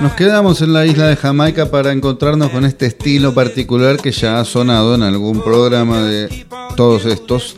Nos 0.00 0.12
quedamos 0.14 0.60
en 0.60 0.72
la 0.72 0.84
isla 0.84 1.06
de 1.06 1.16
Jamaica 1.16 1.70
para 1.70 1.90
encontrarnos 1.90 2.50
con 2.50 2.66
este 2.66 2.84
estilo 2.86 3.32
particular 3.32 3.96
que 3.96 4.12
ya 4.12 4.38
ha 4.38 4.44
sonado 4.44 4.96
en 4.96 5.02
algún 5.02 5.42
programa 5.42 6.02
de 6.02 6.46
todos 6.76 7.06
estos 7.06 7.56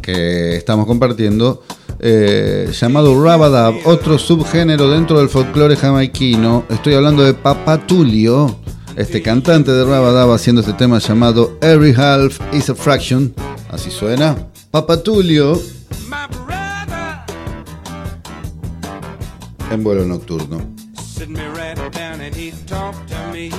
que 0.00 0.56
estamos 0.56 0.86
compartiendo, 0.86 1.62
eh, 1.98 2.70
llamado 2.72 3.22
Rabadab, 3.22 3.74
otro 3.84 4.18
subgénero 4.18 4.88
dentro 4.88 5.18
del 5.18 5.28
folclore 5.28 5.76
jamaiquino. 5.76 6.64
Estoy 6.70 6.94
hablando 6.94 7.22
de 7.22 7.34
Papatulio, 7.34 8.56
este 8.96 9.22
cantante 9.22 9.72
de 9.72 9.84
Rabadab 9.84 10.32
haciendo 10.32 10.60
este 10.60 10.72
tema 10.74 10.98
llamado 10.98 11.58
Every 11.60 11.94
Half 11.94 12.40
is 12.52 12.68
a 12.70 12.74
Fraction. 12.74 13.34
Así 13.70 13.90
suena. 13.90 14.36
Papatulio 14.70 15.60
en 19.70 19.82
vuelo 19.82 20.04
nocturno. 20.04 20.58
Me. 23.32 23.50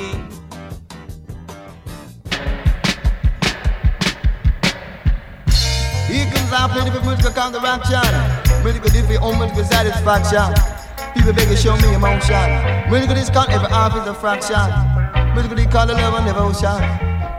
People 11.14 11.34
beg 11.34 11.48
to 11.48 11.56
show 11.56 11.78
me 11.78 11.94
emotion. 11.94 12.50
Medical 12.92 13.16
is 13.18 13.30
called 13.30 13.50
every 13.50 13.70
half 13.70 13.96
is 13.96 14.08
a 14.08 14.14
fraction. 14.14 15.23
They 15.36 15.66
call 15.66 15.88
the 15.88 15.94
love 15.94 16.14
and 16.14 16.26
devotion. 16.28 16.78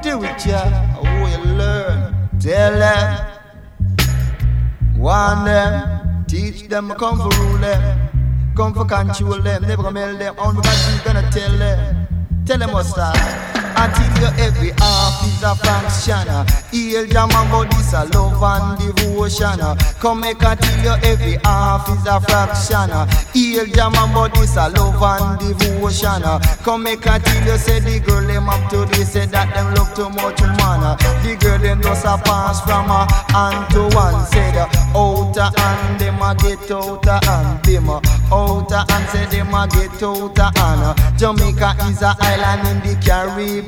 Do 0.03 0.23
it, 0.25 0.47
yeah. 0.47 0.97
Oh, 0.99 1.27
you 1.27 1.39
learn. 1.55 2.29
Tell 2.41 2.73
them. 2.79 3.27
Warn 4.97 5.45
them. 5.45 6.25
Teach 6.27 6.69
them. 6.69 6.91
Come 6.91 7.19
for 7.19 7.31
rule 7.41 7.59
them. 7.59 8.11
Come 8.57 8.75
for 8.75 8.85
control 8.85 9.41
them. 9.41 9.63
Never 9.63 9.83
gonna 9.83 9.93
mail 9.93 10.17
them. 10.19 10.35
Only 10.39 10.61
because 10.61 10.93
you 10.93 11.05
gonna 11.05 11.31
tell 11.31 11.57
them. 11.57 12.07
Tell 12.45 12.59
them 12.59 12.73
what's 12.73 12.93
that. 12.95 13.64
Until 13.77 14.23
your 14.23 14.35
every 14.39 14.71
half 14.79 15.25
is 15.27 15.43
a 15.43 15.55
function. 15.55 16.29
Heal 16.71 17.07
jam 17.07 17.31
about 17.31 17.71
this 17.71 17.93
a 17.93 18.05
love 18.15 18.43
and 18.43 18.79
devotion. 18.79 19.61
Come 20.01 20.21
make 20.21 20.39
till 20.39 20.79
your 20.83 20.99
every 21.03 21.39
half 21.45 21.89
is 21.89 22.07
a 22.07 22.21
fraction. 22.21 22.91
Heal 23.33 23.67
jam 23.67 23.93
about 23.93 24.35
this 24.35 24.57
a 24.57 24.69
love 24.69 25.03
and 25.03 25.39
devotion. 25.39 26.23
Come 26.63 26.83
make 26.83 27.03
till 27.03 27.45
you 27.45 27.59
say 27.59 27.81
the 27.81 28.01
girl 28.01 28.27
them 28.27 28.49
up 28.49 28.71
to 28.71 28.85
this 28.97 29.13
say 29.13 29.27
that 29.27 29.53
them 29.55 29.75
love 29.75 29.95
too 29.95 30.11
much 30.11 30.41
man. 30.41 30.97
The 31.23 31.37
girl 31.41 31.59
them 31.59 31.83
just 31.83 32.05
a 32.05 32.17
pass 32.19 32.61
from 32.63 32.91
a 32.91 33.07
hand 33.33 33.71
to 33.73 33.83
one 33.95 34.25
said 34.27 34.57
outer 34.95 35.51
and 35.57 36.01
them 36.01 36.23
a 36.23 36.35
get 36.35 36.71
outer 36.71 37.19
and 37.29 37.63
them 37.65 37.91
outer 37.91 38.83
and 38.89 39.09
say 39.11 39.27
them 39.27 39.55
a 39.55 39.67
get 39.69 40.03
outer 40.03 40.51
and 40.57 41.19
Jamaica 41.19 41.77
is 41.89 42.03
a 42.03 42.15
island 42.21 42.69
in 42.69 42.79
the 42.89 43.01
Caribbean. 43.05 43.64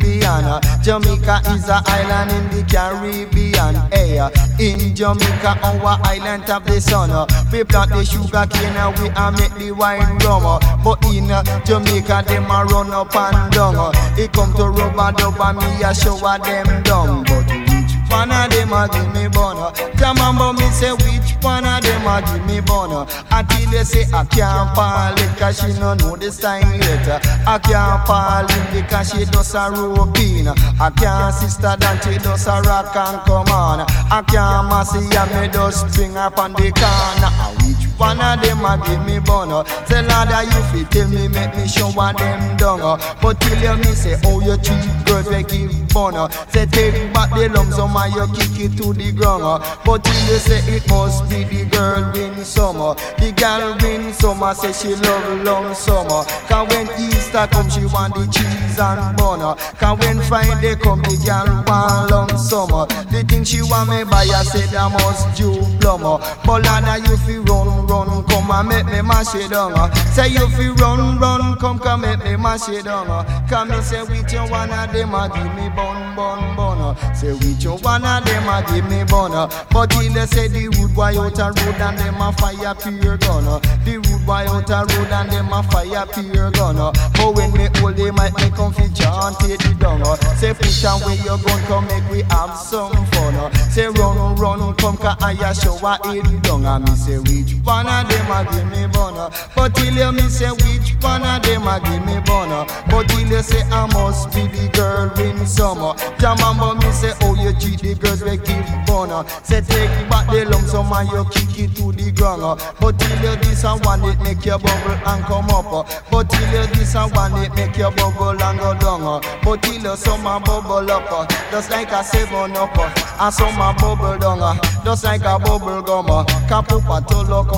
Jamaica 0.83 1.41
is 1.51 1.69
a 1.69 1.83
island 1.87 2.31
in 2.31 2.51
the 2.51 2.65
Caribbean. 2.71 3.75
Hey, 3.91 4.19
in 4.59 4.95
Jamaica, 4.95 5.59
our 5.63 5.99
island 6.05 6.49
of 6.49 6.65
the 6.65 6.81
sun. 6.81 7.11
We 7.51 7.65
plant 7.65 7.91
the 7.91 8.05
sugar 8.05 8.47
cane 8.47 8.77
and 8.77 8.99
we 8.99 9.09
a 9.09 9.33
make 9.33 9.55
the 9.59 9.73
wine 9.73 10.19
rum. 10.19 10.61
But 10.85 11.05
in 11.07 11.29
Jamaica, 11.65 12.25
them 12.27 12.51
a 12.51 12.65
run 12.65 12.93
up 12.93 13.15
and 13.17 13.53
down. 13.53 13.95
It 14.19 14.33
come 14.33 14.55
to 14.55 14.69
rubber 14.69 15.13
dub 15.17 15.41
and 15.41 15.59
me 15.59 15.83
a 15.83 15.95
shower 15.95 16.39
them 16.39 16.83
down. 16.85 17.25
But 17.25 17.76
one 18.17 18.33
of 18.33 18.51
them 18.51 18.73
a 18.73 18.89
give 18.89 19.13
me 19.13 19.29
bono? 19.29 19.71
Jamamba 20.01 20.57
me 20.57 20.69
say 20.71 20.93
which 21.05 21.37
one 21.45 21.67
of 21.67 21.83
them 21.83 22.07
a 22.07 22.23
give 22.25 22.47
me 22.47 22.61
bono? 22.61 23.07
Until 23.31 23.71
they 23.71 23.85
say 23.85 24.05
I 24.13 24.25
can't 24.25 24.75
fall 24.75 25.13
it 25.13 25.39
cause 25.39 25.61
she 25.61 25.79
no 25.79 25.95
know 25.95 26.17
the 26.17 26.33
sign 26.33 26.65
yet. 26.81 27.07
I 27.47 27.59
can't 27.59 28.07
fall 28.07 28.47
it 28.49 28.65
because 28.73 29.11
she 29.11 29.25
does 29.27 29.55
a 29.55 29.71
roping. 29.71 30.49
I 30.49 30.91
can't 30.97 31.35
sister 31.35 31.77
that 31.77 32.05
she 32.05 32.17
does 32.19 32.47
a 32.47 32.63
rock 32.63 32.97
and 32.97 33.21
come 33.27 33.49
on. 33.53 33.81
I 34.11 34.23
can't 34.23 34.69
massy 34.69 35.05
and 35.05 35.31
me 35.37 35.49
just 35.53 35.95
bring 35.95 36.13
her 36.13 36.33
on 36.41 36.53
the 36.55 36.73
corner. 36.73 37.33
Which 37.61 37.86
one 37.99 38.21
of 38.21 38.41
them 38.43 38.65
a 38.65 38.77
give 38.87 39.05
me 39.07 39.19
bono? 39.21 39.65
Say 39.87 40.03
Lord 40.03 40.29
you 40.31 40.63
fit 40.73 40.91
tell 40.91 41.09
me 41.09 41.29
make 41.29 41.55
me 41.57 41.67
show 41.69 41.91
what 41.91 42.19
them 42.19 42.57
down. 42.57 42.81
But 43.21 43.41
till 43.41 43.59
you 43.59 43.77
me 43.77 43.95
say 43.95 44.17
oh 44.25 44.41
you 44.41 44.57
treat 44.59 44.87
girls 45.07 45.29
we 45.29 45.43
give 45.45 45.89
bono. 45.89 46.29
Say 46.51 46.67
take 46.67 47.13
back 47.13 47.31
the 47.31 47.49
lump 47.49 47.73
some 47.73 47.97
and 47.97 48.15
you 48.15 48.27
kick 48.35 48.61
it 48.61 48.77
to 48.83 48.93
the 48.93 49.13
ground. 49.13 49.63
But 49.85 50.05
till 50.05 50.15
you 50.29 50.39
say 50.39 50.61
it 50.75 50.89
must 50.89 51.29
be 51.29 51.45
the 51.45 51.65
girl 51.71 52.13
win 52.13 52.45
summer. 52.45 52.95
The 53.19 53.33
girl 53.33 53.77
win 53.81 54.13
summer 54.13 54.55
say 54.55 54.73
she 54.73 54.95
love 54.97 55.45
long 55.45 55.75
summer. 55.75 56.25
Cause 56.49 56.69
when 56.69 56.87
Easter 57.01 57.47
come 57.51 57.71
she 57.71 57.85
want 57.87 58.15
the 58.15 58.27
cheese 58.31 58.79
and 58.79 59.17
butter. 59.17 59.55
Cause 59.79 59.99
when 60.01 60.21
Friday 60.23 60.75
come 60.77 61.03
the 61.03 61.17
girl 61.25 61.65
want 61.67 62.11
long 62.11 62.37
summer. 62.39 62.87
The 63.11 63.25
thing 63.29 63.45
she 63.45 63.63
want 63.63 63.91
me 63.91 64.05
buy 64.05 64.27
I 64.27 64.43
say 64.43 64.67
that 64.73 64.91
must 64.93 65.37
due 65.37 65.57
plumber. 65.81 66.19
But 66.45 66.65
Lana 66.65 66.99
you 66.99 67.17
fi 67.19 67.37
run 67.39 67.86
run 67.89 68.25
come 68.27 68.51
and 68.51 68.69
make 68.69 68.87
me 68.87 69.03
mash 69.03 69.35
it 69.35 69.51
down. 69.51 69.73
Uh. 69.75 69.93
Say 70.13 70.29
you 70.29 70.49
fi 70.51 70.69
run 70.81 71.19
run 71.19 71.59
come 71.59 71.79
come 71.79 72.03
make 72.03 72.23
me 72.25 72.37
mash 72.37 72.69
it 72.69 72.85
down. 72.85 73.09
Uh. 73.09 73.25
Come 73.49 73.71
me 73.71 73.81
say 73.81 74.03
which 74.03 74.33
you 74.33 74.41
one 74.41 74.71
of 74.71 74.93
them 74.93 75.15
a 75.15 75.29
give 75.29 75.55
me 75.55 75.69
bun 75.75 76.17
bun 76.17 76.57
bun. 76.57 76.97
Say 77.15 77.33
which 77.33 77.65
you 77.65 77.77
one 77.83 78.05
of 78.05 78.25
them 78.25 78.49
a 78.49 78.65
give 78.69 78.89
me 78.89 79.05
bun. 79.05 79.33
But 79.71 79.91
till 79.91 80.13
they 80.13 80.27
say 80.27 80.49
the 80.49 80.69
rude 80.69 80.95
boy 80.95 81.19
out 81.19 81.39
a 81.39 81.47
road 81.47 81.81
and 81.81 81.99
them 81.99 82.21
a 82.21 82.33
fire 82.33 82.75
pure 82.75 83.17
gun. 83.19 83.45
The 83.85 83.99
rude 83.99 84.27
boy 84.27 84.47
out 84.49 84.71
a 84.71 84.79
road 84.95 85.13
and 85.13 85.31
them 85.31 85.53
a 85.53 85.63
fire 85.63 86.07
pure 86.07 86.51
gun. 86.51 86.77
But 86.77 87.35
when 87.35 87.53
me 87.53 87.69
hold 87.77 87.97
them 87.97 88.17
might 88.17 88.35
me 88.37 88.51
come 88.51 88.73
fi 88.73 88.89
chant 88.89 89.37
it 89.45 89.79
down. 89.79 90.03
Say 90.37 90.55
push 90.55 90.85
and 90.85 91.03
where 91.05 91.15
you 91.15 91.37
gun 91.45 91.61
come 91.69 91.87
make 91.87 92.09
we 92.11 92.23
have 92.35 92.57
some 92.57 92.95
fun. 93.13 93.53
Say 93.71 93.89
run 93.89 94.37
run 94.37 94.75
come 94.77 94.97
ca 94.97 95.17
I 95.21 95.33
a 95.33 95.55
show 95.55 95.77
a 95.85 95.99
it 96.17 96.43
down. 96.43 96.65
And 96.65 96.85
me 96.85 96.97
say 96.97 97.19
which 97.19 97.53
one 97.65 97.76
of 97.85 98.09
them 98.09 98.31
a 98.31 98.41
give 98.49 98.71
me 98.73 98.87
bun. 98.89 99.33
But 99.55 99.75
till 99.75 99.93
you 99.93 100.13
me 100.13 100.23
say 100.33 100.49
which 100.49 100.97
one 101.03 101.27
of 101.27 101.43
them 101.43 101.69
a 101.69 101.77
give 101.85 102.01
me 102.07 102.17
bun. 102.25 102.49
But 102.89 103.09
till 103.09 103.29
you 103.29 103.43
say 103.43 103.61
I 103.69 103.85
must 103.93 104.33
be 104.33 104.47
the 104.49 104.71
girl 104.73 105.13
in 105.21 105.45
summer. 105.47 105.93
Jamamba 106.17 106.81
me 106.81 106.91
say 106.93 107.13
oh 107.23 107.35
you 107.35 107.53
cheat 107.61 107.81
the 107.81 107.95
girls 107.95 108.23
we 108.23 108.37
give 108.39 108.65
bun. 108.87 109.11
Say 109.43 109.61
take 109.61 109.91
back 110.09 110.31
the 110.31 110.47
lump 110.47 110.67
sum 110.67 110.93
and 110.93 111.09
you 111.11 111.25
kick 111.35 111.59
it 111.59 111.77
to 111.77 111.93
the 111.93 112.13
ground. 112.13 112.61
But 112.81 112.99
till 112.99 113.21
you 113.21 113.37
this 113.43 113.65
and 113.65 113.85
one 113.85 114.05
it 114.05 114.21
make 114.23 114.47
you 114.47 114.57
bubble 114.57 114.97
and 115.05 115.25
come 115.25 115.51
up. 115.51 115.89
But 116.11 116.31
till 116.31 116.49
you 116.53 116.67
this 116.73 116.95
and 116.95 117.13
one 117.13 117.37
it 117.43 117.55
make 117.55 117.77
you 117.77 117.91
bubble 117.91 118.41
and 118.41 118.59
go 118.59 118.75
down. 118.79 119.23
But 119.43 119.63
till 119.63 119.83
you 119.83 119.97
some 119.97 120.27
a 120.27 120.39
bubble 120.41 120.91
up, 120.91 121.29
just 121.51 121.71
like 121.71 121.91
a 121.91 122.05
seven 122.05 122.57
up. 122.57 122.77
And 123.21 123.35
some 123.35 123.61
a 123.61 123.75
bubble 123.75 124.19
down, 124.19 124.61
just 124.85 125.05
like 125.05 125.23
a 125.23 125.39
bubble 125.39 125.83
gum. 125.83 126.07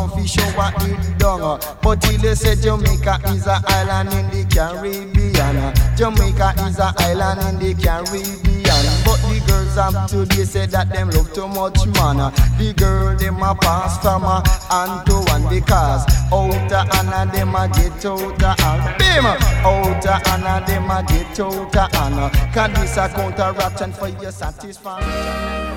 Kapupa 0.08 0.16
tolo 0.16 0.16
confusion 0.16 0.56
what 0.56 0.74
it 0.82 1.18
down. 1.18 1.60
But 1.82 2.00
till 2.02 2.20
you 2.20 2.34
say 2.34 2.56
Jamaica 2.56 3.20
is 3.28 3.46
a 3.46 3.62
island 3.66 4.12
in 4.12 4.30
the 4.30 4.44
Caribbean. 4.54 5.74
Jamaica 5.96 6.54
is 6.66 6.78
a 6.78 6.92
island 6.98 7.40
in 7.40 7.58
the 7.58 7.82
Caribbean. 7.82 8.64
But 9.04 9.20
the 9.28 9.42
girls 9.46 9.76
up 9.76 10.08
today 10.08 10.44
say 10.44 10.66
that 10.66 10.90
them 10.90 11.10
love 11.10 11.32
too 11.32 11.48
much 11.48 11.86
man. 11.86 12.32
The 12.58 12.74
girl 12.76 13.16
them 13.16 13.42
a 13.42 13.54
pass 13.54 14.00
from 14.00 14.24
a 14.24 14.42
hand 14.70 15.06
to 15.06 15.14
one 15.32 15.48
because 15.48 16.04
outer 16.32 16.84
and 16.98 17.32
them 17.32 17.54
a 17.54 17.68
get 17.68 18.04
outer 18.04 18.54
and 18.62 18.98
bim 18.98 19.26
outer 19.26 20.20
and 20.30 20.66
them 20.66 20.90
a 20.90 21.04
get 21.08 21.40
outer 21.40 21.88
and 21.96 22.52
cause 22.52 22.72
this 22.74 22.96
a 22.96 23.08
counteraction 23.08 23.92
for 23.92 24.08
your 24.08 24.32
satisfaction. 24.32 25.67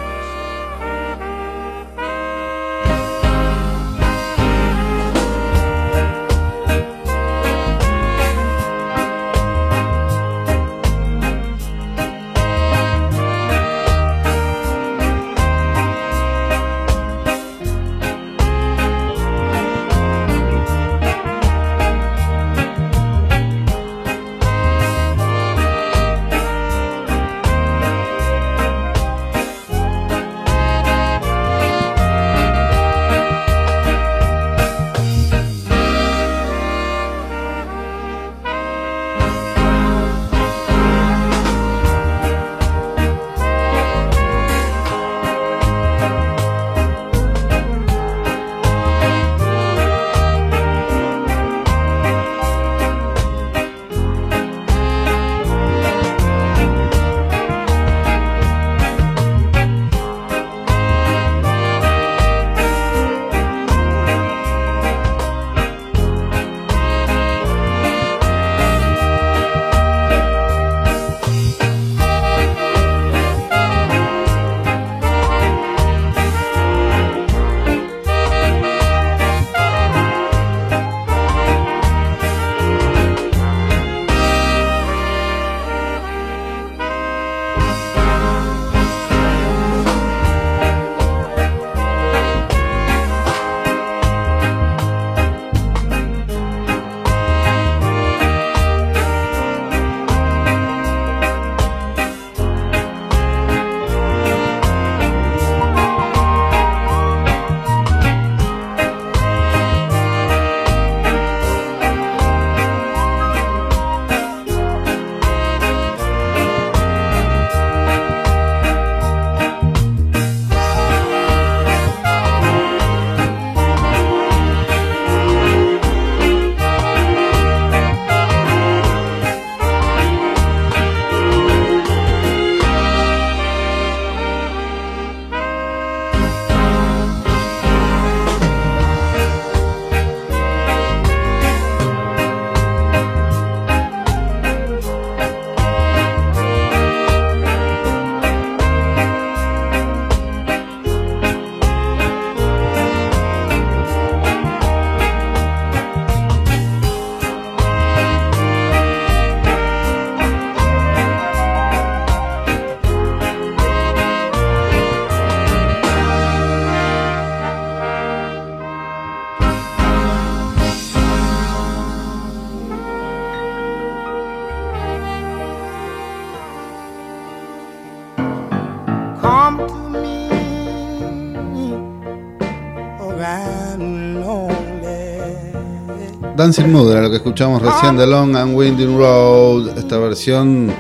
Dancing 186.42 186.72
Mood 186.72 186.92
era 186.92 187.02
lo 187.02 187.12
que 187.12 187.18
escuchamos 187.18 187.62
recién 187.62 187.96
de 187.96 188.08
Long 188.08 188.36
and 188.36 188.58
Winding 188.58 188.98
Road, 188.98 189.78
esta 189.78 190.00
versión 190.00 190.74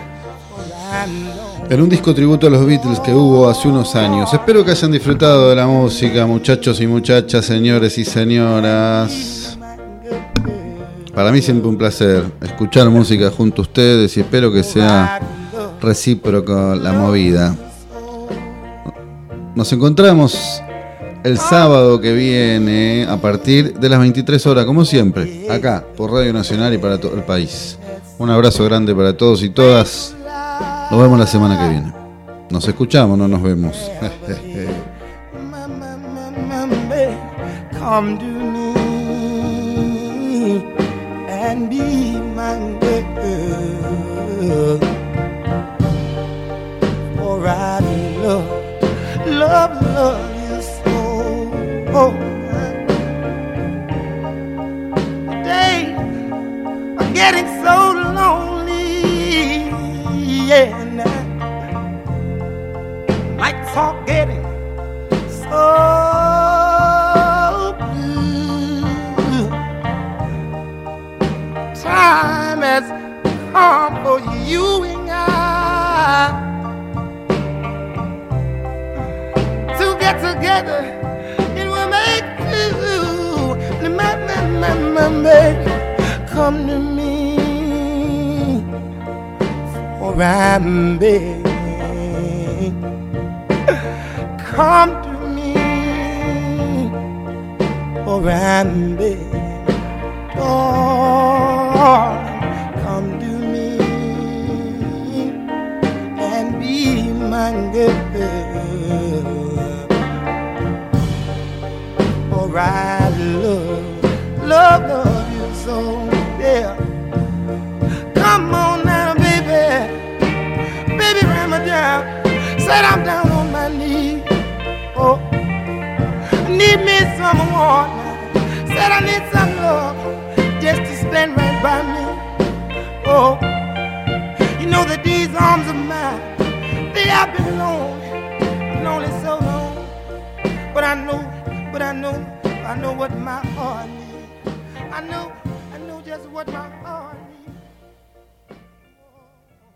en 1.69 1.81
un 1.81 1.87
disco 1.87 2.15
tributo 2.15 2.47
a 2.47 2.49
los 2.49 2.65
Beatles 2.65 2.99
que 2.99 3.13
hubo 3.13 3.47
hace 3.47 3.67
unos 3.67 3.93
años. 3.95 4.33
Espero 4.33 4.65
que 4.65 4.71
hayan 4.71 4.91
disfrutado 4.91 5.51
de 5.51 5.55
la 5.55 5.67
música, 5.67 6.25
muchachos 6.25 6.81
y 6.81 6.87
muchachas, 6.87 7.45
señores 7.45 7.95
y 7.99 8.05
señoras. 8.05 9.55
Para 11.13 11.31
mí 11.31 11.43
siempre 11.43 11.69
un 11.69 11.77
placer 11.77 12.23
escuchar 12.41 12.89
música 12.89 13.29
junto 13.29 13.61
a 13.61 13.65
ustedes 13.65 14.17
y 14.17 14.21
espero 14.21 14.51
que 14.51 14.63
sea 14.63 15.19
recíproco 15.79 16.73
la 16.73 16.91
movida. 16.91 17.55
Nos 19.53 19.71
encontramos 19.71 20.63
el 21.23 21.37
sábado 21.37 22.01
que 22.01 22.13
viene 22.13 23.05
a 23.07 23.17
partir 23.17 23.77
de 23.79 23.89
las 23.89 23.99
23 23.99 24.45
horas, 24.47 24.65
como 24.65 24.85
siempre, 24.85 25.47
acá 25.49 25.83
por 25.95 26.11
Radio 26.11 26.33
Nacional 26.33 26.73
y 26.73 26.77
para 26.77 26.99
todo 26.99 27.15
el 27.15 27.23
país. 27.23 27.77
Un 28.17 28.29
abrazo 28.29 28.63
grande 28.65 28.95
para 28.95 29.15
todos 29.15 29.43
y 29.43 29.49
todas. 29.49 30.15
Nos 30.89 31.01
vemos 31.01 31.19
la 31.19 31.27
semana 31.27 31.59
que 31.59 31.69
viene. 31.69 31.93
Nos 32.49 32.67
escuchamos, 32.67 33.17
no 33.17 33.27
nos 33.27 33.41
vemos. 33.41 33.89
Love, 49.25 49.81
love. 49.95 50.30
Oh, 51.93 52.11
today 55.27 55.93
I'm 56.97 57.13
getting 57.13 57.45